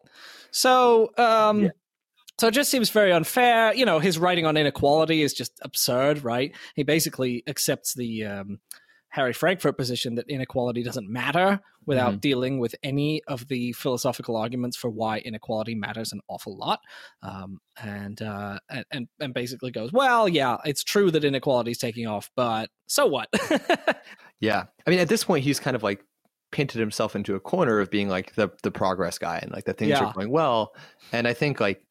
[0.50, 1.70] So, um, yeah.
[2.38, 3.74] so it just seems very unfair.
[3.74, 6.54] You know, his writing on inequality is just absurd, right?
[6.74, 8.60] He basically accepts the um,
[9.10, 12.18] Harry Frankfurt position that inequality doesn't matter without mm-hmm.
[12.18, 16.80] dealing with any of the philosophical arguments for why inequality matters an awful lot,
[17.22, 18.58] um, and, uh,
[18.90, 23.06] and and basically goes, well, yeah, it's true that inequality is taking off, but so
[23.06, 23.28] what?
[24.40, 26.04] yeah, I mean, at this point, he's kind of like
[26.52, 29.78] painted himself into a corner of being like the the progress guy and like that
[29.78, 30.04] things yeah.
[30.04, 30.72] are going well,
[31.12, 31.82] and I think like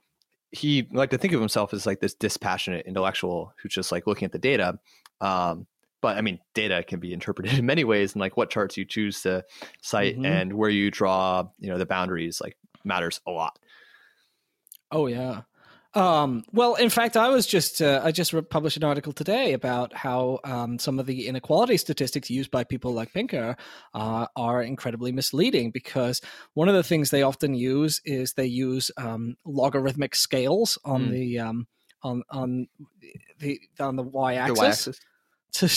[0.52, 4.26] he like to think of himself as like this dispassionate intellectual who's just like looking
[4.26, 4.80] at the data
[5.22, 5.68] um,
[6.02, 8.86] but I mean, data can be interpreted in many ways, and like what charts you
[8.86, 9.44] choose to
[9.82, 10.26] cite mm-hmm.
[10.26, 13.58] and where you draw, you know, the boundaries like matters a lot.
[14.92, 15.42] Oh yeah.
[15.96, 19.94] Um, well, in fact, I was just uh, I just published an article today about
[19.94, 23.56] how um, some of the inequality statistics used by people like Pinker
[23.96, 26.22] uh, are incredibly misleading because
[26.54, 31.12] one of the things they often use is they use um, logarithmic scales on mm.
[31.12, 31.68] the um,
[32.04, 32.68] on on
[33.40, 34.56] the on the y-axis.
[34.56, 35.00] The y-axis
[35.54, 35.68] to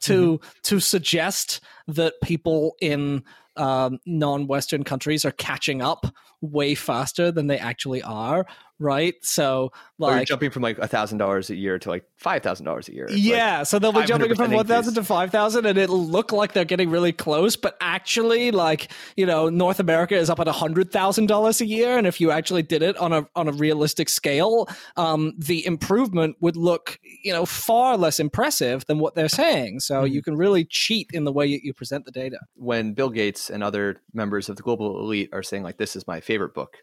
[0.00, 0.48] to mm-hmm.
[0.62, 3.24] to suggest that people in
[3.56, 6.06] um, non-Western countries are catching up
[6.40, 8.46] way faster than they actually are,
[8.78, 9.14] right?
[9.22, 12.88] So like jumping from like a thousand dollars a year to like five thousand dollars
[12.88, 13.08] a year.
[13.10, 16.32] yeah, like so they'll be jumping from one thousand to five thousand, and it'll look
[16.32, 20.48] like they're getting really close, but actually, like you know, North America is up at
[20.48, 23.48] a hundred thousand dollars a year, and if you actually did it on a on
[23.48, 29.14] a realistic scale, um, the improvement would look you know far less impressive than what
[29.14, 29.80] they're saying.
[29.80, 30.14] So mm-hmm.
[30.14, 32.38] you can really cheat in the way you present the data.
[32.54, 36.06] When Bill Gates and other members of the global elite are saying like, "This is
[36.06, 36.78] my favorite book,"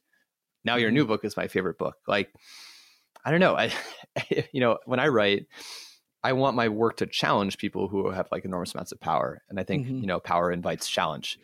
[0.65, 1.09] now your new mm-hmm.
[1.09, 1.95] book is my favorite book.
[2.07, 2.33] Like,
[3.23, 3.55] I don't know.
[3.55, 3.71] I,
[4.51, 5.45] you know, when I write,
[6.23, 9.59] I want my work to challenge people who have like enormous amounts of power, and
[9.59, 9.99] I think mm-hmm.
[9.99, 11.39] you know, power invites challenge.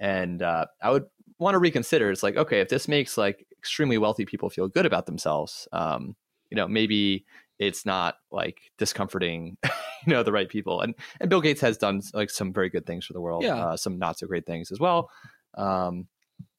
[0.00, 1.04] And uh, I would
[1.38, 2.10] want to reconsider.
[2.10, 6.16] It's like, okay, if this makes like extremely wealthy people feel good about themselves, um,
[6.50, 7.26] you know, maybe
[7.58, 10.80] it's not like discomforting, you know, the right people.
[10.80, 13.56] And and Bill Gates has done like some very good things for the world, yeah.
[13.56, 15.10] uh, some not so great things as well.
[15.56, 16.08] Um,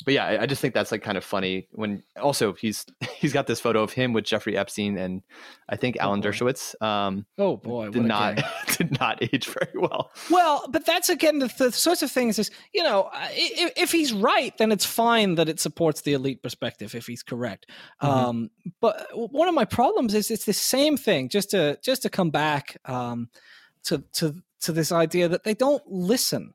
[0.06, 2.86] but yeah, I, I, just think that's like kind of funny when also he's
[3.18, 5.24] he's got this photo of him with Jeffrey Epstein and
[5.68, 6.80] I think Alan oh Dershowitz.
[6.82, 8.42] Um, oh boy, did not
[8.78, 10.12] did not age very well.
[10.30, 14.14] Well, but that's again the, the sorts of things is you know if, if, he's
[14.14, 17.66] right, then it's fine that it supports the elite perspective if he's correct.
[18.02, 18.08] Mm-hmm.
[18.08, 18.50] Um,
[18.82, 21.30] but one of my problems is it's the same thing.
[21.30, 23.30] Just to just to come back um,
[23.86, 26.55] to to to this idea that they don't listen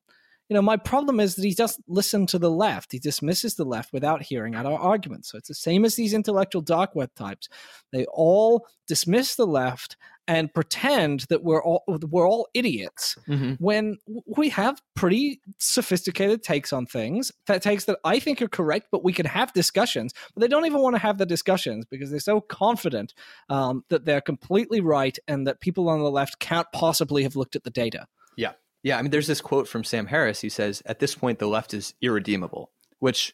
[0.50, 2.90] you know, my problem is that he doesn't listen to the left.
[2.90, 5.30] He dismisses the left without hearing out our arguments.
[5.30, 7.48] So it's the same as these intellectual dark web types.
[7.92, 9.96] They all dismiss the left
[10.26, 13.54] and pretend that we're all we're all idiots mm-hmm.
[13.54, 18.88] when we have pretty sophisticated takes on things that takes that I think are correct,
[18.90, 20.12] but we can have discussions.
[20.34, 23.14] But they don't even want to have the discussions because they're so confident
[23.48, 27.54] um, that they're completely right and that people on the left can't possibly have looked
[27.54, 28.06] at the data.
[28.36, 28.52] Yeah,
[28.82, 30.40] yeah, I mean, there's this quote from Sam Harris.
[30.40, 33.32] He says, "At this point, the left is irredeemable." Which,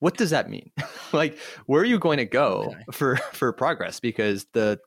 [0.00, 0.70] what does that mean?
[1.12, 2.82] like, where are you going to go okay.
[2.92, 4.00] for for progress?
[4.00, 4.78] Because the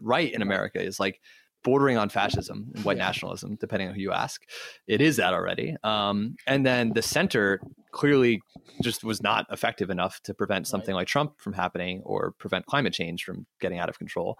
[0.00, 1.20] right in America is like
[1.62, 3.06] bordering on fascism and white yeah.
[3.06, 4.42] nationalism, depending on who you ask.
[4.86, 5.76] It is that already.
[5.82, 7.60] Um, and then the center
[7.92, 8.40] clearly
[8.82, 11.00] just was not effective enough to prevent something right.
[11.00, 14.38] like Trump from happening or prevent climate change from getting out of control.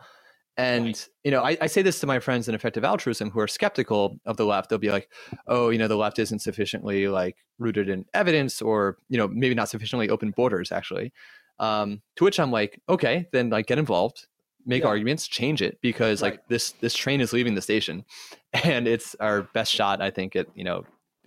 [0.60, 1.08] And right.
[1.24, 4.20] you know, I, I, say this to my friends in effective altruism who are skeptical
[4.26, 4.68] of the left.
[4.68, 5.08] They'll be like,
[5.46, 9.54] "Oh, you know, the left isn't sufficiently like rooted in evidence, or you know, maybe
[9.54, 11.12] not sufficiently open borders." Actually,
[11.58, 14.26] um, to which I'm like, "Okay, then like get involved,
[14.66, 14.88] make yeah.
[14.88, 16.32] arguments, change it, because right.
[16.32, 18.04] like this this train is leaving the station,
[18.52, 20.84] and it's our best shot, I think, at you know,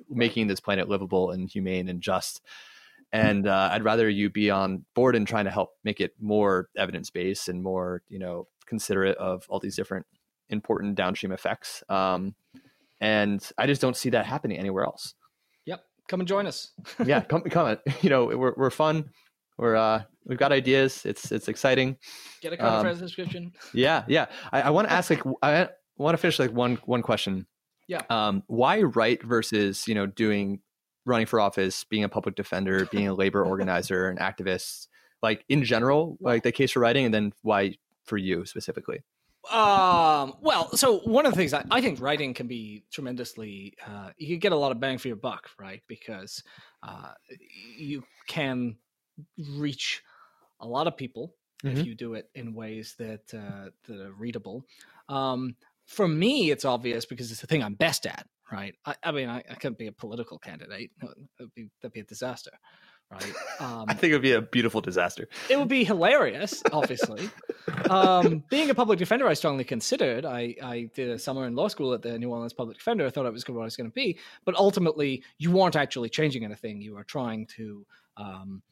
[0.09, 2.41] making this planet livable and humane and just."
[3.13, 6.67] and uh, I'd rather you be on board and trying to help make it more
[6.75, 10.05] evidence based and more, you know, considerate of all these different
[10.49, 11.83] important downstream effects.
[11.89, 12.35] Um,
[13.01, 15.13] and I just don't see that happening anywhere else.
[15.65, 16.71] Yep, come and join us.
[17.05, 17.77] yeah, come, come.
[18.01, 19.09] You know, we're we're fun.
[19.57, 21.05] We're uh, we've got ideas.
[21.05, 21.97] It's it's exciting.
[22.41, 23.51] Get a conference um, subscription.
[23.73, 24.27] Yeah, yeah.
[24.51, 27.45] I, I want to ask like I want to finish like one one question.
[27.87, 28.01] Yeah.
[28.09, 30.59] Um, why write versus you know doing
[31.05, 34.87] running for office, being a public defender, being a labor organizer, an activist,
[35.21, 39.01] like in general, like the case for writing, and then why for you specifically?
[39.51, 44.11] Um, well, so one of the things I, I think writing can be tremendously, uh,
[44.17, 45.81] you get a lot of bang for your buck, right?
[45.87, 46.43] Because
[46.81, 47.11] uh,
[47.77, 48.77] you can
[49.37, 50.01] reach
[50.61, 51.77] a lot of people mm-hmm.
[51.77, 54.63] if you do it in ways that uh, that are readable.
[55.09, 58.73] Um, for me, it's obvious because it's the thing I'm best at, right?
[58.85, 62.05] I, I mean, I, I couldn't be a political candidate; that'd be, that'd be a
[62.05, 62.51] disaster
[63.13, 63.33] right?
[63.59, 65.29] Um, I think it would be a beautiful disaster.
[65.49, 67.29] It would be hilarious, obviously.
[67.89, 70.25] um, being a public defender, I strongly considered.
[70.25, 73.05] I, I did a summer in law school at the New Orleans Public Defender.
[73.05, 76.09] I thought it was what I was going to be, but ultimately, you weren't actually
[76.09, 76.81] changing anything.
[76.81, 77.85] You are trying to
[78.17, 78.63] um,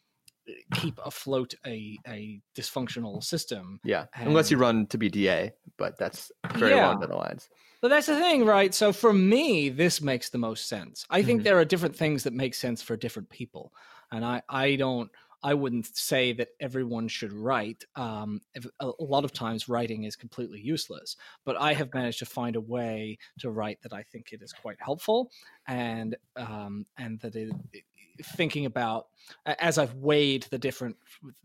[0.73, 3.80] keep afloat a, a dysfunctional system.
[3.84, 6.88] Yeah, and, unless you run to be DA, but that's very yeah.
[6.88, 7.49] along the lines.
[7.81, 8.73] But that's the thing, right?
[8.73, 11.05] So for me, this makes the most sense.
[11.09, 11.45] I think mm-hmm.
[11.45, 13.73] there are different things that make sense for different people
[14.11, 15.09] and I I don't
[15.43, 17.83] I wouldn't say that everyone should write.
[17.95, 18.41] Um,
[18.79, 21.15] a, lot of times, writing is completely useless.
[21.45, 24.53] But I have managed to find a way to write that I think it is
[24.53, 25.31] quite helpful,
[25.67, 27.83] and um, and that it, it,
[28.23, 29.07] thinking about
[29.45, 30.95] as I've weighed the different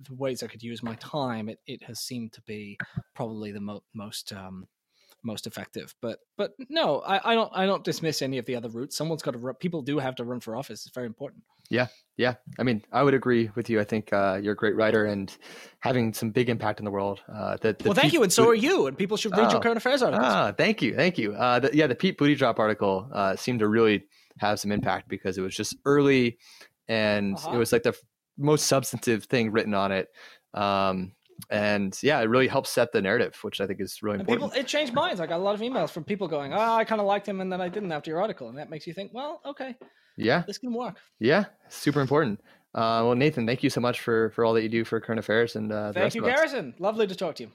[0.00, 2.78] the ways I could use my time, it, it has seemed to be
[3.14, 4.66] probably the mo- most um,
[5.22, 5.94] most effective.
[6.02, 8.96] But but no, I, I don't I don't dismiss any of the other routes.
[8.96, 10.84] Someone's got to run, people do have to run for office.
[10.84, 11.42] It's very important.
[11.70, 12.34] Yeah, yeah.
[12.58, 13.80] I mean, I would agree with you.
[13.80, 15.34] I think uh, you're a great writer and
[15.80, 17.20] having some big impact in the world.
[17.32, 18.86] Uh, the, the well, thank Pete you, and so are you.
[18.86, 20.26] And people should read oh, your current affairs articles.
[20.26, 21.34] Ah, thank you, thank you.
[21.34, 24.04] Uh, the, yeah, the Pete Buttigieg article uh, seemed to really
[24.38, 26.38] have some impact because it was just early,
[26.88, 27.54] and uh-huh.
[27.54, 28.00] it was like the f-
[28.38, 30.08] most substantive thing written on it.
[30.54, 31.12] Um,
[31.50, 34.52] and yeah, it really helps set the narrative, which I think is really important.
[34.52, 35.20] People, it changed minds.
[35.20, 37.40] I got a lot of emails from people going, "Oh, I kind of liked him,
[37.40, 39.76] and then I didn't after your article," and that makes you think, "Well, okay,
[40.16, 42.40] yeah, this can work." Yeah, super important.
[42.74, 45.18] Uh, well, Nathan, thank you so much for for all that you do for current
[45.18, 46.74] affairs and uh, thank you, Garrison.
[46.78, 47.50] Lovely to talk to you.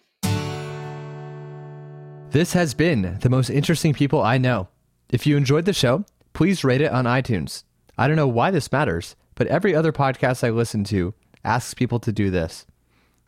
[2.31, 4.69] This has been the most interesting people I know.
[5.11, 7.65] If you enjoyed the show, please rate it on iTunes.
[7.97, 11.13] I don't know why this matters, but every other podcast I listen to
[11.43, 12.65] asks people to do this.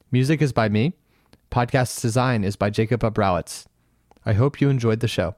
[0.09, 0.93] Music is by me.
[1.51, 3.65] Podcast design is by Jacob Abrowitz.
[4.25, 5.35] I hope you enjoyed the show.